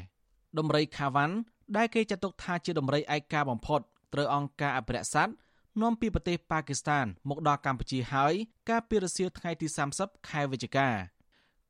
[0.59, 1.35] ដំរីខាវ៉ាន់
[1.77, 3.81] ដែលគេចាត់ទុកថាជាដំរីឯកាបំផុត
[4.13, 5.33] ត្រូវអង្គការអភិរក្សសត្វ
[5.81, 8.33] នាំពីប្រទេសប៉ាគីស្ថានមកដល់កម្ពុជាហើយ
[8.69, 9.67] កាលពីរសៀលថ្ងៃទី
[9.97, 10.89] 30ខែវិច្ឆិកា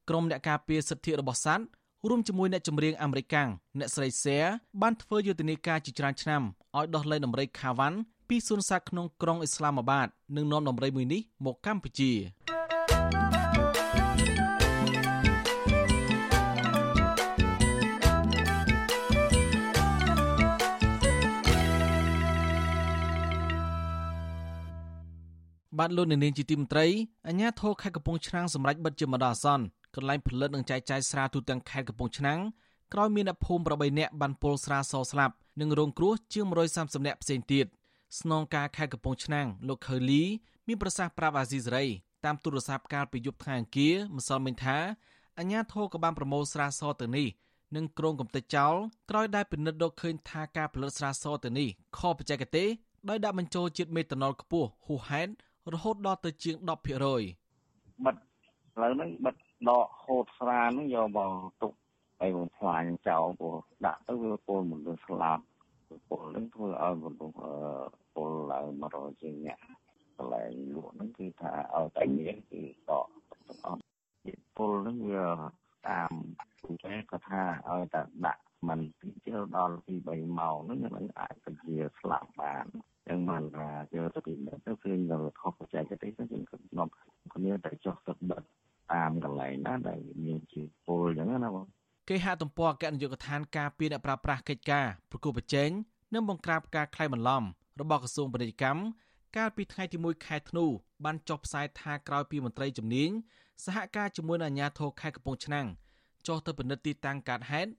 [0.09, 1.65] ក្រុមអ្នកការពារសិទ្ធិរបស់សត្វ
[2.09, 3.49] រួមជាមួយអ្នកចម្រៀងអាមេរិកាំង
[3.79, 4.37] អ្នកស្រីសែ
[4.81, 6.41] បានធ្វើយុទ្ធនាការជាច្រើនឆ្នាំ
[6.77, 7.97] ឲ្យដោះលែងដំរីខាវ៉ាន់
[8.29, 12.11] ពីសួនសត្វក្នុងក្រុងអ៊ីស្លាមាបាតនិងនាំដំរីមួយនេះមកកម្ពុជា
[25.79, 26.85] បាទលោកនាងជាទីមត្រី
[27.27, 29.65] អាញាធរខេត្តកំពង់ឆ្នាំងសម្រាប់បិទជាម្ដងអាសន្ន
[29.95, 32.39] កន្លែងផលិតនិងចែកចាយស្រាទូទាំងខេត្តកំពង់ឆ្នាំង
[32.93, 36.45] ក្រោយមានអ្នកភូមិ8នាក់បានពុលស្រាសស្លាប់និងរងគ្រោះជាង
[36.75, 37.65] 130នាក់ផ្សេងទៀត
[38.19, 40.23] ស្នងការខេត្តកំពង់ឆ្នាំងលោកខឺលី
[40.67, 41.85] មានប្រសាសន៍ប្រាប់អាស៊ីសេរី
[42.25, 44.77] តាមទូរស័ព្ទកាលពីយប់ថ្ងៃអង្គារម្សិលមិញថា
[45.39, 47.27] អាញាធរក៏បានប្រមូលស្រាសទៅនេះ
[47.75, 48.75] និងក្រុងកំទេចចោល
[49.09, 51.67] ក្រោយដែលពិនិត្យរកឃើញថាការផលិតស្រាសទៅនេះ
[51.97, 52.67] ខុសបច្ចេកទេស
[53.09, 55.31] ដោយដាក់បញ្ចូលជាតិមេតាណុលខ្ពស់ហួសហេតុ
[55.73, 58.19] រហូតដល់ទៅជាង10%បិទឥ
[58.81, 59.35] ឡូវហ្នឹងបិទ
[59.69, 61.71] ដកហូតស្រាហ្នឹងយកមកទុក
[62.21, 63.55] ឲ្យបំផ្លាញចោលព្រោះ
[63.85, 65.43] ដាក់ទៅវាពលមនុស្សស្លាប់
[66.09, 67.37] ពលហ្នឹងធ្វើឲ្យមនុស្ស
[68.15, 69.59] ពលឡើង100ជាងអ្នក
[70.17, 73.81] កន្លែងលក់ហ្នឹងគឺថាឲ្យតែមានគឺដកទាំងអស់
[74.57, 75.25] ពលហ្នឹងវា
[75.87, 76.11] តាម
[76.63, 82.65] គូចេក៏ថាឲ្យតែដាក់ มันពីជិលដល់ពី3ម៉ោងហ្នឹងនឹងអាចពជាស្លាប់បាន
[83.07, 86.87] ចឹងបានថាយកទៅពីនេះទៅឃើញដល់ខុសបច្ចេកទេសទៅយើងខ្ញុំ
[87.33, 88.43] គ្នាតែចុះទឹកបិទ
[88.93, 91.65] តាមកន្លែងណាដែលមានជាពលចឹងណាបង
[92.09, 95.69] គេហទំព័រអគ្គនាយកដ្ឋានការពារអ្នកប្រាស្រ័យកិច្ចការប្រគល់ប្រជែង
[96.13, 97.43] និងបង្ក្រាបការក្លែងបន្លំ
[97.81, 98.81] របស់ក្រសួងពាណិជ្ជកម្ម
[99.37, 100.65] កាលពីថ្ងៃទី1ខែធ្នូ
[101.05, 103.09] បានចុះផ្សាយថាក្រោយពីមន្ត្រីជំនាញ
[103.65, 105.67] សហការជាមួយនឹងអាជ្ញាធរខេត្តកំពង់ឆ្នាំង
[106.27, 107.69] ចុះទៅពិនិត្យទីតាំងកើតហេតុ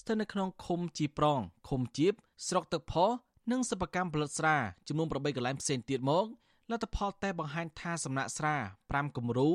[0.00, 2.12] ស្ថិតនៅក្នុងឃុំជីប្រងឃុំជីប
[2.48, 3.10] ស្រុកទឹកផុស
[3.50, 4.56] និងសិប្បកម្មផលិតស្រា
[4.88, 6.26] ចំនួន8កន្លែងផ្សេងទៀតមក
[6.70, 9.50] លទ្ធផលតេស្តបង្ហាញថាសំណាក់ស្រា5គំរូ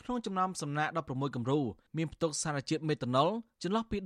[0.00, 1.60] ក្នុងចំណោមសំណាក់16គំរូ
[1.96, 3.28] មានផ្ទុកសារជាតិមេតាណុល
[3.62, 3.98] ចន្លោះពី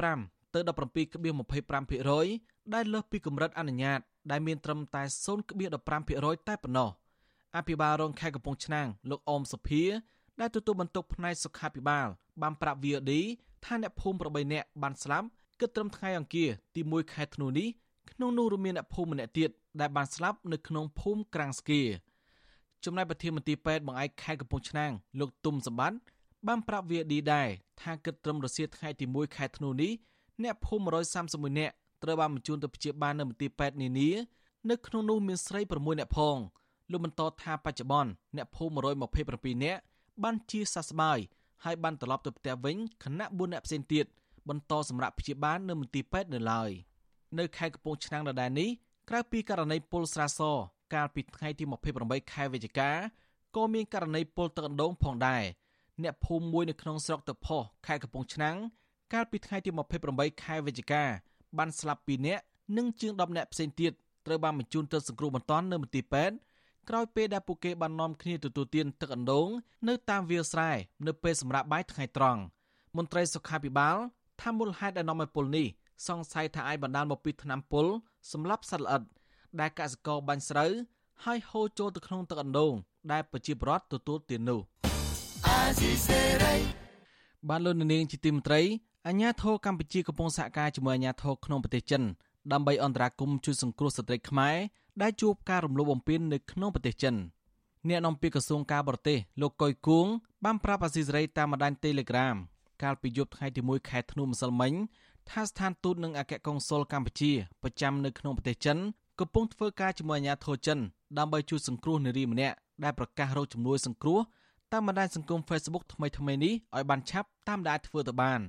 [0.00, 5.02] 10.5ទៅ17.25%ដែលលើសពីកម្រិតអនុញ្ញាតដែលមានត្រឹមតែ
[5.54, 6.90] 0.15%តែប៉ុណ្ណោះ
[7.56, 9.82] អភិបាលរងខេត្តកំពង់ឆ្នាំងលោកអមសុភា
[10.40, 12.06] ដែលទទួលបន្ទុកផ្នែកសុខាភិបាល
[12.42, 13.12] បានប្រាប់ VOD
[13.64, 15.26] ថាអ្នកភូមិ8នាក់បានស្លាប់
[15.60, 17.68] គិតត្រឹមថ្ងៃអង្គារទី1ខែធ្នូនេះ
[18.12, 21.80] ក្នុងនោះរួមមានអ្នកភូមិម្នាក់ទៀតដែលបានស្លាប់នៅក្នុងភូមិក្រាំងស្គី
[22.84, 25.98] ចំណែកប្រធានមន្ត្រីពេទ្យបង្អែកខេត្តកំពង់ឆ្នាំងលោកទុំសម្បត្តិ
[26.46, 27.48] បានប្រាប់ VD ដែរ
[27.82, 29.92] ថាគិតត្រឹមរសៀលថ្ងៃទី1ខែធ្នូនេះ
[30.42, 30.90] អ្នកភូមិ
[31.24, 34.10] 131នាក់ត្រូវបានបញ្ជូនទៅព្យាបាលនៅមន្ទីរពេទ្យនានា
[34.70, 36.36] នៅក្នុងនោះមានស្រី6នាក់ផង
[36.90, 38.80] លោកបន្តថាបច្ចុប្បន្នអ្នកភូមិ
[39.22, 39.80] 127នាក់
[40.22, 41.18] បានជាសះស្បើយ
[41.64, 44.06] ហើយបានត្រឡប់ទៅផ្ទះវិញខណៈ4នាក់ផ្សេងទៀត
[44.48, 46.70] បន្តសម្រាប់ព្យាបាលនៅមន្ទីរពេទ្យនៅឡើយ
[47.38, 48.70] នៅខេត្តកំពង់ឆ្នាំងដដែលនេះ
[49.08, 50.40] ក្រៅពីករណីពលស្រាស
[50.94, 51.64] កាលពីថ្ងៃទី
[51.98, 52.90] 28ខែវិច្ឆិកា
[53.56, 55.42] ក៏មានករណីពលទឹកអណ្ដូងផងដែរ
[56.02, 58.56] អ្នកភូមិមួយនៅក្នុងស្រុកទឹកផុសខេត្តកំពង់ឆ្នាំង
[59.12, 59.70] កាលពីថ្ងៃទី
[60.06, 61.02] 28ខែវិច្ឆិកា
[61.58, 62.42] បានស្លាប់2នាក់
[62.76, 63.92] និងជាង10នាក់ផ្សេងទៀត
[64.26, 66.36] ត្រូវបានបញ្ជូនទៅសង្គ្រោះបន្ទាន់នៅមន្ទីរពេទ្យ
[66.88, 69.48] ក្រោយពេលដែលពួកគេបាននាំគ្នាទទួលទានទឹកអណ្ដូង
[69.88, 70.70] នៅតាមវាលស្រែ
[71.06, 72.40] នៅពេលសម្រាប់បាយថ្ងៃត្រង់
[72.96, 73.96] មន្ត្រីសុខាភិបាល
[74.40, 75.66] ថាមូលហេតុដែលនាំឲ្យពលនេះ
[76.08, 77.86] សង្ស័យថាអាចបណ្ដាលមកពីថ្នាំពុល
[78.32, 79.02] សម្រាប់សត្វល្អិត
[79.60, 80.70] ដែលកសិករបាញ់ស្រូវ
[81.24, 82.72] ហើយហូរចូលទៅក្នុងទឹកអណ្ដូង
[83.12, 84.60] ដែលប្រជាពលរដ្ឋទទួលទាននោះ
[87.48, 88.60] បានលោកនាងជាទីមត្រី
[89.08, 92.02] អាញាធរកម្ពុជាកំពុងសហការជាមួយអាញាធរក្នុងប្រទេសចិន
[92.52, 94.56] ដើម្បីអន្តរាគមជួយសង្គ្រោះស្ត្រីខ្មែរ
[95.02, 97.16] ដែលជួបការរំលោភបំពាននៅក្នុងប្រទេសចិន
[97.88, 100.06] អ្នកនាំពាក្យក្រសួងការបរទេសលោកកុយគួង
[100.44, 102.36] បានប្រាប់អាស៊ីសេរីតាមបណ្ដាញ Telegram
[102.82, 104.72] កាលពីយប់ថ្ងៃទី1ខែធ្នូម្សិលមិញ
[105.30, 107.32] ថាស្ថានទូតនិងអគ្គកុងស៊ុលកម្ពុជា
[107.62, 108.78] ប្រចាំនៅក្នុងប្រទេសចិន
[109.20, 110.78] កំពុងធ្វើការជាមួយអាជ្ញាធរចិន
[111.18, 114.18] ដើម្បីជួយសង្គ្រោះនារីម្នាក់ដែលប្រកាសរកជំនួយសង្គ្រោះ
[114.72, 118.40] តាមបណ្ដាញសង្គម Facebook ថ្មីថ្មីនេះឲ្យបានឆាប់តាមដែលធ្វើទៅបាន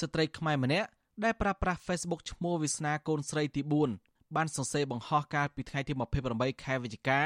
[0.00, 0.88] ស្ត្រីខ្មែរម្នាក់
[1.24, 3.62] ដែលប្រើប្រាស់ Facebook ឈ្មោះវាសនាកូនស្រីទី
[3.92, 5.92] 4 បានសរសេរបង្ហោះកាលពីថ្ងៃទី
[6.28, 7.20] 28ខែវិច្ឆិកា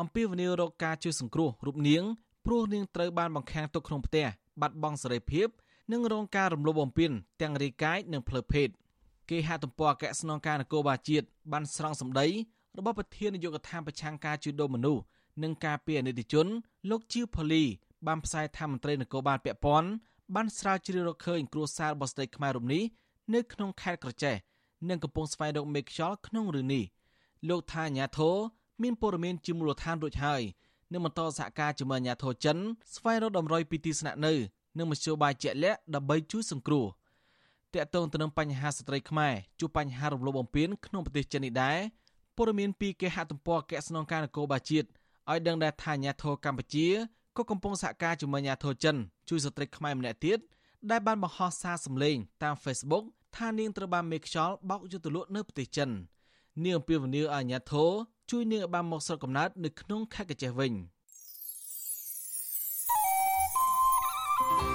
[0.00, 2.02] អំពីវនីរោគការជួយសង្គ្រោះរូបនាង
[2.46, 4.26] ព្រោះនាងត្រូវបានបង្ខាំងទុកក្នុងផ្ទះ
[4.60, 5.48] បាត់បង់សេរីភាព
[5.92, 8.68] និងរងការរំលោភបំពានទាំងរាយកាយនិងផ្លូវភេទ
[9.30, 12.26] គេហទំព័រអគ្គស្នងការនគរបាលជាតិបានស្រង់សម្ដី
[12.78, 15.02] របស់ប្រធាននាយកដ្ឋានប្រឆាំងការជួញដូរមនុស្ស
[15.42, 16.46] និងការពារអនិច្ចជន
[16.90, 17.64] លោកជាវផូលី
[18.06, 19.88] បានផ្សាយថាមន្ត្រីនគរបាលពាក់ព័ន្ធ
[20.34, 22.82] បានស្រាវជ្រាវរកឃើញគ្រួសាររបស់ស្ត្រីខ្មែររូបនេះ
[23.34, 24.34] នៅក្នុងខេត្តក្រចេះ
[24.88, 26.84] និងកំពុងស្វែងរកមេខ្យល់ក្នុងរឿងនេះ
[27.48, 28.36] លោកថាអាញាធរ
[28.82, 30.42] មានព័ត៌មានជាមូលដ្ឋានរួចហើយ
[30.92, 32.56] នឹងបន្តសហការជាមួយអាញាធរចិន
[32.94, 34.32] ស្វែងរកដំណោយពីទីស្នាក់នៅ
[34.78, 36.86] និងមធ្យោបាយជាក់លាក់ដើម្បីជួយសង្គ្រោះ
[37.74, 41.78] តកតងទៅនឹងបញ្ហាស្ត្រីខ្មែរជួបបញ្ហារំលោភបំពានក្នុងប្រទេសចិននេះដែរ
[42.36, 44.86] ព័ត៌មានពីគេហទំព័រកែស្នងការនគរបាលជាតិ
[45.30, 46.88] ឲ្យដឹងដែរថាអាញាធរកម្ពុជា
[47.36, 48.96] ក៏កំពុងសហការជាមួយអាញាធរចិន
[49.28, 50.38] ជួយស្ត្រីខ្មែរម្នាក់ទៀត
[50.90, 53.04] ដែលបានបង្ហោះសារសម្លេងតាម Facebook
[53.36, 55.90] ថានាងត្រូវបានមេខ្យល់បោកយុទ្ធលក់នៅប្រទេសចិន
[56.64, 57.90] នាងអំពាវនាវឲ្យអាញាធរ
[58.30, 60.72] ជួយនាងឲ្យបានមកស្រុកកំណើតនៅក្នុងខេត្តកញ្ចេះវិញ។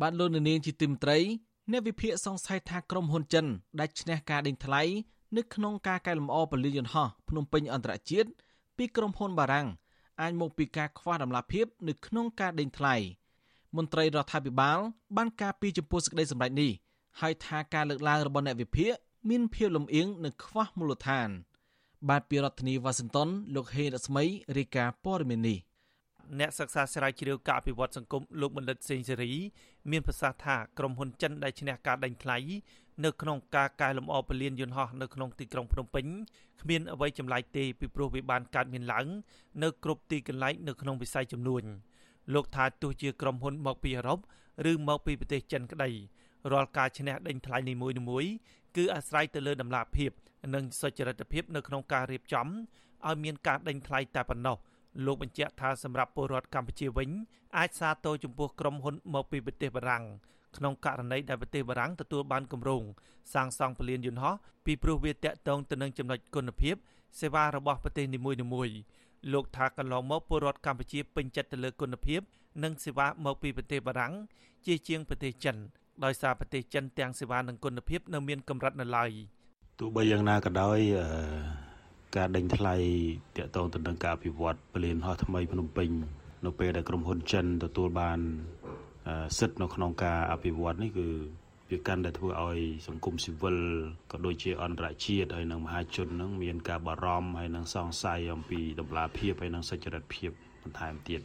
[0.00, 1.18] បានលោកនាងជាទីមត្រី
[1.70, 3.46] អ្នកវិភាគសង្ស័យថាក្រុមហ៊ុនចិន
[3.80, 4.82] ដែលឈ្នះការដេញថ្លៃ
[5.36, 8.28] នៅក្នុងការកែលម្អពលានយន្តហោះភ្នំពេញអន្តរជាតិ
[8.76, 9.68] ពីក្រុមហ៊ុនបារាំង
[10.20, 12.94] អាចមកពីការខ្វះដំណាភាពនៅក្នុងការដេញថ្លៃ
[13.76, 14.78] មន្ត្រីរដ្ឋាភិបាល
[15.16, 16.70] បានការពីចំពោះសេចក្តីសម្រេចនេះ
[17.20, 18.92] ហើយថាការលើកឡើងរបស់អ្នកវិភាគ
[19.28, 21.28] មានភាពលំអៀងនិងខ្វះមូលដ្ឋាន
[22.08, 24.24] បាទពីរដ្ឋធានីវ៉ាស៊ីនតោនលោកហេរស្មី
[24.56, 25.58] រាយការណ៍ព័ត៌មាននេះ
[26.38, 29.32] អ្នកសិក្សាស្រាវជ្រាវការអភិវឌ្ឍសង្គមលោកបណ្ឌិតសេងសេរី
[29.90, 32.38] មានប្រសាសន៍ថាក្រុមហ៊ុនចិនដែលឈ្នះការដេញថ្លៃ
[33.04, 36.06] នៅក្នុងការកែលម្អពលានយន្តហោះនៅក្នុងទីក្រុងភ្នំពេញ
[36.62, 39.06] គ្មានអ្វីចម្លែកទេពីព្រោះវាបានកើតមានឡើង
[39.62, 41.62] នៅគ្រប់ទីកន្លែងនៅក្នុងវិស័យចំនួន
[42.34, 44.18] លោកថាទោះជាក្រុមហ៊ុនមកពីអឺរ៉ុប
[44.70, 45.90] ឬមកពីប្រទេសចិនក្តី
[46.52, 48.30] រាល់ការឈ្នះដេញថ្លៃនីមួយៗ
[48.76, 50.10] គឺអាស្រ័យទៅលើដំណាភាព
[50.54, 52.46] និងសុចរិតភាពនៅក្នុងការរៀបចំ
[53.06, 54.56] ឲ្យមានការដេញថ្លៃតែប៉ុណ្ណោះ
[55.04, 57.10] លោកបញ្ជាក់ថាសម្រាប់ពលរដ្ឋកម្ពុជាវិញ
[57.56, 60.04] អាចសាទរចំពោះក្រុមហ៊ុនមកពីប្រទេសបារាំង
[60.56, 62.82] ក្នុងករណីដែលប្រទេសបារាំងទទួលបានគម្រោង
[63.34, 64.34] សាងសង់ពលានយន្តហោះ
[64.66, 66.74] ពីព្រោះវាតាក់ទងទៅនឹងចំណុចគុណភាព
[67.20, 68.32] សេវារបស់ប្រទេសនីមួ
[68.66, 68.76] យៗ
[69.32, 72.20] លោកថាកន្លងមកពលរដ្ឋកម្ពុជាពេញចិត្តទៅលើគុណភាព
[72.62, 74.12] និងសេវាមកពីប្រទេសបារាំង
[74.66, 75.56] ជាជាងប្រទេសចិន
[76.04, 79.10] ដោយសារប្រទេសចិនទាំងសេវានិងគុណភាពនៅមានកម្រិតនៅឡើយ
[79.78, 81.67] ទោះបីយ៉ាងណាក៏ដោយអឺ
[82.16, 82.74] ការដេញថ្លៃ
[83.36, 85.90] តាក់ទងទៅនឹងការអភិវឌ្ឍពលានហោះថ្មីភ្នំពេញ
[86.44, 88.18] នៅពេលដែលក្រុមហ៊ុនចិនទទួលបាន
[89.38, 91.08] សិទ្ធិនៅក្នុងការអភិវឌ្ឍនេះគឺ
[91.70, 93.58] វាកាន់តែធ្វើឲ្យសង្គមស៊ីវិល
[94.12, 100.30] ក៏ដូចជាអន្តរជាតិហើយនិងមហាជននឹងមានការបារម្ភហើយនិងសង្ស័យអំពីតម្លាភាពហើយនិងសុចរិតភាព
[100.62, 101.20] បន្ថែមទៀត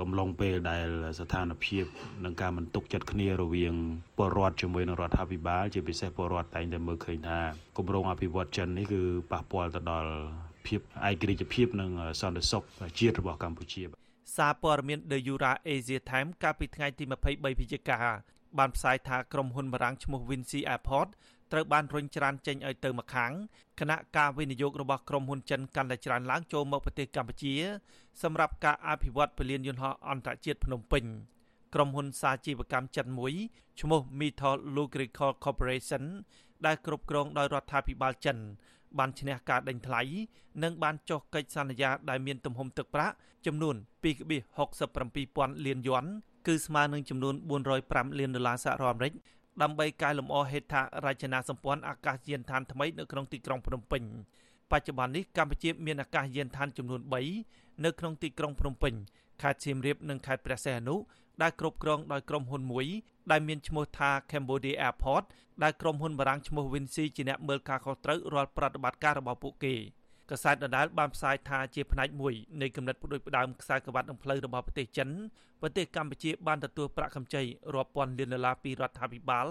[0.00, 0.86] កំឡុងពេលដែល
[1.20, 1.84] ស្ថានភាព
[2.24, 3.74] និងការមិនទុកចិត្តគ្នារវាង
[4.16, 7.38] ពលរដ្ឋជាមួយនឹងរដ្ឋាភិបាលជាពិសេសពលរដ្ឋតែងតែមើលឃើញថា
[7.76, 10.10] គម្រោងអភិវឌ្ឍចិននេះគឺប៉ះពាល់ទៅដល់
[10.66, 11.90] ភាពឯករាជ្យភាពនិង
[12.20, 12.62] សន្តិសុខ
[12.98, 13.82] ជាតិរបស់កម្ពុជា
[14.36, 18.00] សារព័ត៌មាន The Yura Asia Time កាលពីថ្ងៃទី23វិច្ឆិកា
[18.58, 21.08] បានផ្សាយថាក្រុមហ៊ុនបារាំងឈ្មោះ Vinci Airport
[21.52, 23.32] ត្រូវបានរុញច្រានចេញឲ្យទៅម្ខាង
[23.80, 27.54] គណៈការវិនិយោគរបស់ក្រុមហ៊ុនចិនកាន់តែច្រើនឡើងចូលមកប្រទេសកម្ពុជា
[28.22, 31.04] សម្រាប់ការអភិវឌ្ឍពលានយន្តហោះអន្តរជាតិភ្នំពេញ
[31.74, 33.34] ក្រុមហ៊ុនសាជីវកម្មចិនមួយ
[33.80, 36.04] ឈ្មោះ Metal Lubrical Corporation
[36.66, 38.38] ដែលគ្រប់គ្រងដោយរដ្ឋាភិបាលចិន
[38.98, 40.02] បានឈ្នះការដេញថ្លៃ
[40.62, 43.14] និងបានចុះកិច្ចសន្យាដែលមានទំហំទឹកប្រាក់
[43.46, 46.04] ចំនួន2.67,000លានយួន
[46.46, 47.34] គឺស្មើនឹងចំនួន
[47.76, 49.12] 405លានដុល្លារសហរដ្ឋអាមេរិក
[49.62, 54.02] ដើម្បីកែលម្អហេដ្ឋារចនាសម្ព័ន្ធអាកាសយានដ្ឋានថ្មីនៅក្នុងទីក្រុងភ្នំពេញ
[54.70, 57.00] បច្ចុប្បន្ននេះកម្ពុជាមានអាកាសយានដ្ឋានចំនួន
[57.42, 58.94] 3នៅក្នុងទីក្រុងភ្នំពេញ
[59.42, 60.96] ខេត្តសៀមរាបនិងខេត្តព្រះសីហនុ
[61.42, 62.86] ដែលគ្រប់គ្រងដោយក្រុមហ៊ុនមួយ
[63.30, 65.24] ដែលមានឈ្មោះថា Cambodia Airport
[65.62, 69.74] ដែលក្រុមហ៊ុនបារាំងឈ្មោះ Vinci ជាអ្នកមើលការខុសត្រូវរាល់ប្រតិបត្តិការរបស់ពួកគេ។
[70.30, 75.08] កាសែតដដាលបានផ្សាយថាជាផ្នែកមួយនៃគំនិតផ្ដួចផ្ដើមខ្សែក្រវ៉ាត់នឹងផ្លូវរបស់ប្រទេសចិន
[75.62, 77.42] ប្រទេសកម្ពុជាបានទទួលប្រាក់កម្ចី
[77.74, 79.46] រាប់ពាន់លានដុល្លារពីរដ្ឋាភិបាល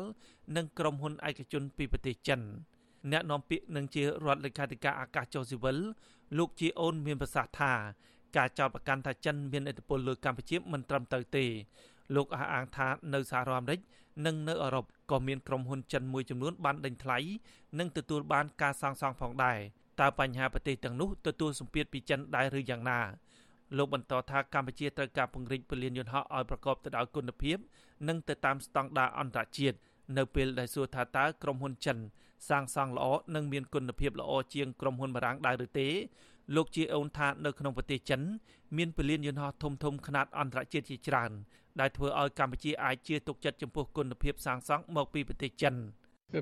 [0.55, 2.41] និងក្រុមហ៊ុនឯកជនពីប្រទេសចិន
[3.11, 5.77] អ្នកនាំពាក្យនឹងជារដ្ឋលេខាធិការអាកាសចុះស៊ីវិល
[6.37, 7.73] លោកជាអូនមានប្រសាសន៍ថា
[8.37, 11.45] ការចោទប្រកាន់ថាចិនមានឥទ្ធិពលលើកម្ពុជាមិនត្រឹមត្រូវទេ
[12.15, 13.79] លោកអះអាងថានៅសហរដ្ឋអាមេរិក
[14.25, 17.17] និងនៅអឺរ៉ុបក៏មានក្រុមហ៊ុនចិនមួយចំនួនបានដេញថ្លៃ
[17.79, 19.59] និងទទួលបានការសាងសង់ផងដែរ
[19.99, 22.99] តើបញ្ហាប្រទេសទាំងនោះទទួលសម្ពាធពីចិនដែរឬយ៉ាងណា
[23.77, 27.57] លោកបន្តថាកម្ពុជាត្រូវការពង្រីកពលានយន្តហោះឲ្យប្រកបទៅដោយគុណភាព
[28.07, 29.77] និងទៅតាមស្តង់ដារអន្តរជាតិ
[30.17, 31.97] នៅពេលដែលសួរថាតើក្រុមហ៊ុនចិន
[32.49, 35.87] សាងសង់ល្អនិងមានគុណភាពល្អជាងក្រុមហ៊ុនបារាំងដែរឬទេ
[36.55, 38.21] លោកជាអូនថានៅក្នុងប្រទេសចិន
[38.77, 41.31] មានពលានយន្តហោះធំធំខ្នាតអន្តរជាតិជាច្រើន
[41.79, 45.75] ដែលធ្វើឲ្យកម្ពុជាអាចជាទុកចិត្តចំពោះគុណភាពសាងសង់មកពីប្រទេសចិន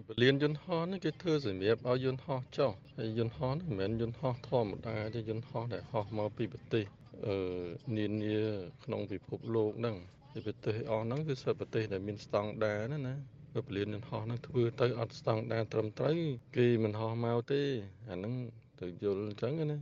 [0.05, 6.85] ពលានយន្តហោះនេះគេធ្វើសម្រាប់ឲ្យយន្តហោះចុះហើយយន្តហោះនេះមិនមែនយន្តហោះធម្មតាទេយន្តហោះដែលហោះមកពីប្រទេស
[7.25, 7.35] អឺ
[7.97, 8.39] នានា
[8.83, 9.95] ក្នុងពិភពលោកហ្នឹង
[10.33, 13.15] ពីប្រទេសអស់ហ្នឹងគឺសិទ្ធិប្រទេសដែលមានស្តង់ដារណាណា
[13.53, 16.17] បើពលានយន្តហោះហ្នឹងធ្វើទៅអត់ស្តង់ដារត្រឹមត្រូវ
[16.57, 17.61] គេមិនហោះមកទេ
[18.09, 18.33] អាហ្នឹង
[18.81, 19.79] ទៅយល់អញ្ចឹងណា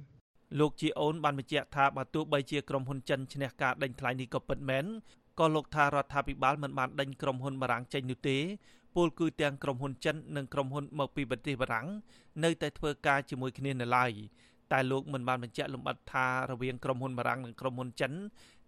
[0.60, 4.86] លោកជាអូនបានបញ្ជាក់ថាបើទោះបីជាក្រុមហ៊ុនចិនឈ្នះការដេញថ្លៃនេះក៏ពិតមែន
[5.40, 8.38] ក៏លោកថារដ្ឋាភិបាលមិនបានដេញក្រុមហ៊ុនបារាំងចេញនោះទេ
[8.96, 11.88] ពលគឺទាំងក្រុមហ៊ុនចិននិងក្រុមហ៊ុនមកពីប្រទេសបារាំង
[12.44, 14.12] នៅតែធ្វើការជាមួយគ្នានៅឡើយ
[14.72, 18.12] តែលោកមិនបានបញ្ជាក់លម្អិតថារវាងក្រុមហ៊ុនបារាំងនិងក្រុមហ៊ុនចិន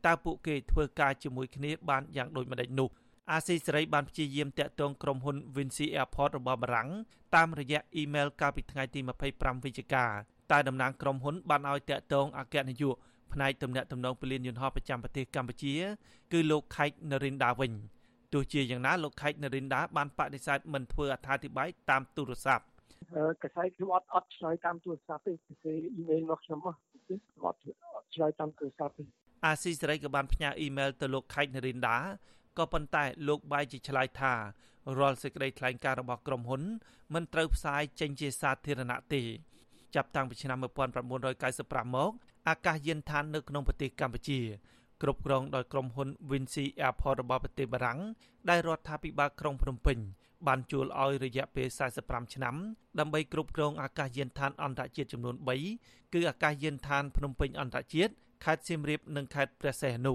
[0.05, 2.89] តើពួកគេធ្វើការជាមួយគ្នាបានយ៉ាងដូចម្តេចនោះ
[3.31, 6.89] អាស៊ីសេរីបានព្យាយាមតាក់ទងក្រុមហ៊ុន Vinci Airport របស់បារាំង
[7.35, 8.99] តាមរយៈអ៊ីមែលកាលពីថ្ងៃទី
[9.31, 10.05] 25វិច្ឆិកា
[10.51, 12.95] តែតំណាងក្រុមហ៊ុនបានឲ្យតាក់ទងអគ្គនាយក
[13.33, 15.73] ផ្នែកទំនាក់ទំនងពលានយន្តហោះប្រចាំប្រទេសកម្ពុជា
[16.31, 17.71] គឺលោកខេកនរិនដាវិញ
[18.33, 22.65] ទោះជាយ៉ាងណាលោកខេកនរិនដាបានបដិសេធមិនធ្វើអត្ថាធិប្បាយតាមទូរស័ព្ទ
[23.43, 26.75] កសែតខ្ញុំអត់អត់ឆ្លើយតាមទូរស័ព្ទទេគឺអ៊ីមែលមកខ្ញុំមក
[27.45, 27.59] អត់
[28.15, 29.03] ឆ្លើយតាមទូរស័ព្ទទេ
[29.45, 31.97] អាស៊ីសេរីក៏បានផ្ញើអ៊ីមែលទៅលោកខេកនរិនដា
[32.57, 34.33] ក៏ប៉ុន្តែលោកបាយជាឆ្លើយថា
[34.99, 36.61] រាល់សេចក្តីថ្លែងការណ៍របស់ក្រុមហ៊ុន
[37.13, 39.21] មិនត្រូវផ្សាយចេញជាសាធារណៈទេ
[39.95, 42.11] ចាប់តាំងពីឆ្នាំ1995មក
[42.49, 44.39] អាកាសយានដ្ឋាននៅក្នុងប្រទេសកម្ពុជា
[45.03, 47.99] គ្រប់គ្រងដោយក្រុមហ៊ុន Vinci Airport របស់ប្រទេសបារាំង
[48.49, 49.97] ដែលរដ្ឋាភិបាលក្រុងភ្នំពេញ
[50.47, 51.67] បានជួលឲ្យរយៈពេល
[52.01, 52.55] 45ឆ្នាំ
[52.99, 55.35] ដើម្បីគ្រប់គ្រងអាកាសយានដ្ឋានអន្តរជាតិចំនួន
[55.75, 58.11] 3គឺអាកាសយានដ្ឋានភ្នំពេញអន្តរជាតិ
[58.43, 60.13] ខេត្តសៀមរាបនិងខេត្តព្រះសីហនុ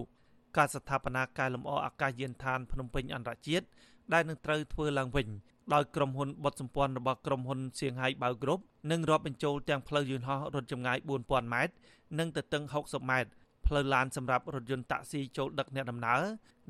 [0.57, 3.67] ការស្ថាបនាកែលម្អអាកាសយានដ្ឋានភ្នំពេញអន្តរជាតិ
[4.13, 5.29] ដែលនឹងត្រូវធ្វើឡើងវិញ
[5.75, 11.75] ដោយក្រុមហ៊ុនបុតសម្ព័ន្ធរបស់ក្រុមហ៊ុនសៀងហៃបាវគ្រប់នឹងរាប់បញ្ចូលទាំងផ្លូវយន្តហោះរត់ចម្ងាយ4000ម៉ែត្រ
[12.19, 13.31] និងទទឹង60ម៉ែត្រ
[13.69, 16.21] ផ្លូវឡានសម្រាប់រថយន្តតាក់ស៊ីចូលដឹកអ្នកដំណើរ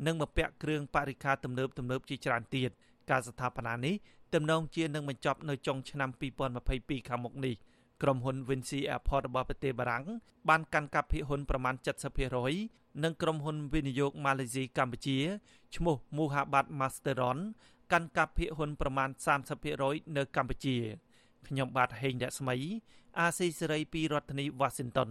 [0.07, 2.71] និងបំពាក់គ្រឿងបរិក្ខារទំនើបទំនើបជាច្រើនទៀត
[3.11, 3.95] ការស្ថាបនានេះ
[4.35, 6.11] ទំនងជានឹងបញ្ចប់នៅចុងឆ្នាំ
[6.59, 7.55] 2022ខាងមុខនេះ
[8.03, 10.05] ក្រុមហ៊ុន Vinci Airport របស់ប្រទេសបារាំង
[10.49, 11.75] បានកាន់កាប់ភាគហ៊ុនប្រមាណ
[12.39, 15.19] 70%និងក្រុមហ៊ុនវិនិយោគម៉ាឡេស៊ីកម្ពុជា
[15.77, 17.39] ឈ្មោះ Muhabat Masteron
[17.93, 19.09] កាន់កាប់ភាគហ៊ុនប្រមាណ
[19.63, 20.77] 30%នៅកម្ពុជា
[21.47, 22.57] ខ្ញុំបាទហេងរស្មី
[23.19, 25.11] អាស៊ីសេរីពីរដ្ឋធានី Washington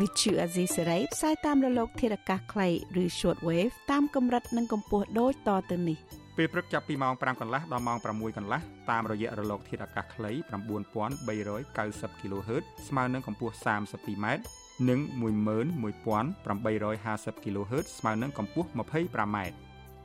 [0.00, 2.68] វិទ្យុអាស៊ីសេរីផ្សាយតាមរលក ធារកាសខ្លី
[3.02, 5.98] ឬ short wave តាមកម្រិតនិងកម្ពស់ដូចតទៅនេះ
[6.36, 10.30] ពេលព្រឹកចាប់ពីម៉ោង5កន្លះដល់ម៉ោង6កន្លះតាមរយៈរលក ធាតុអាកាសខ្លី
[11.00, 14.26] 9390 kHz ស្មើនឹងកម្ពស់ 32m
[14.88, 19.38] និង11850 kHz ស្មើនឹងកម្ពស់ 25m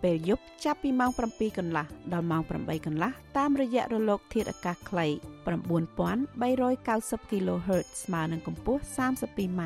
[0.06, 5.08] ពេលយប់ចាប់ពីម៉ោង7កន្លះដល់ម៉ោង8កន្លះតាមរយៈរលក ធាតុអាកាសខ្លី
[5.46, 9.62] 9390 kHz ស្មើនឹងកម្ពស់ 32m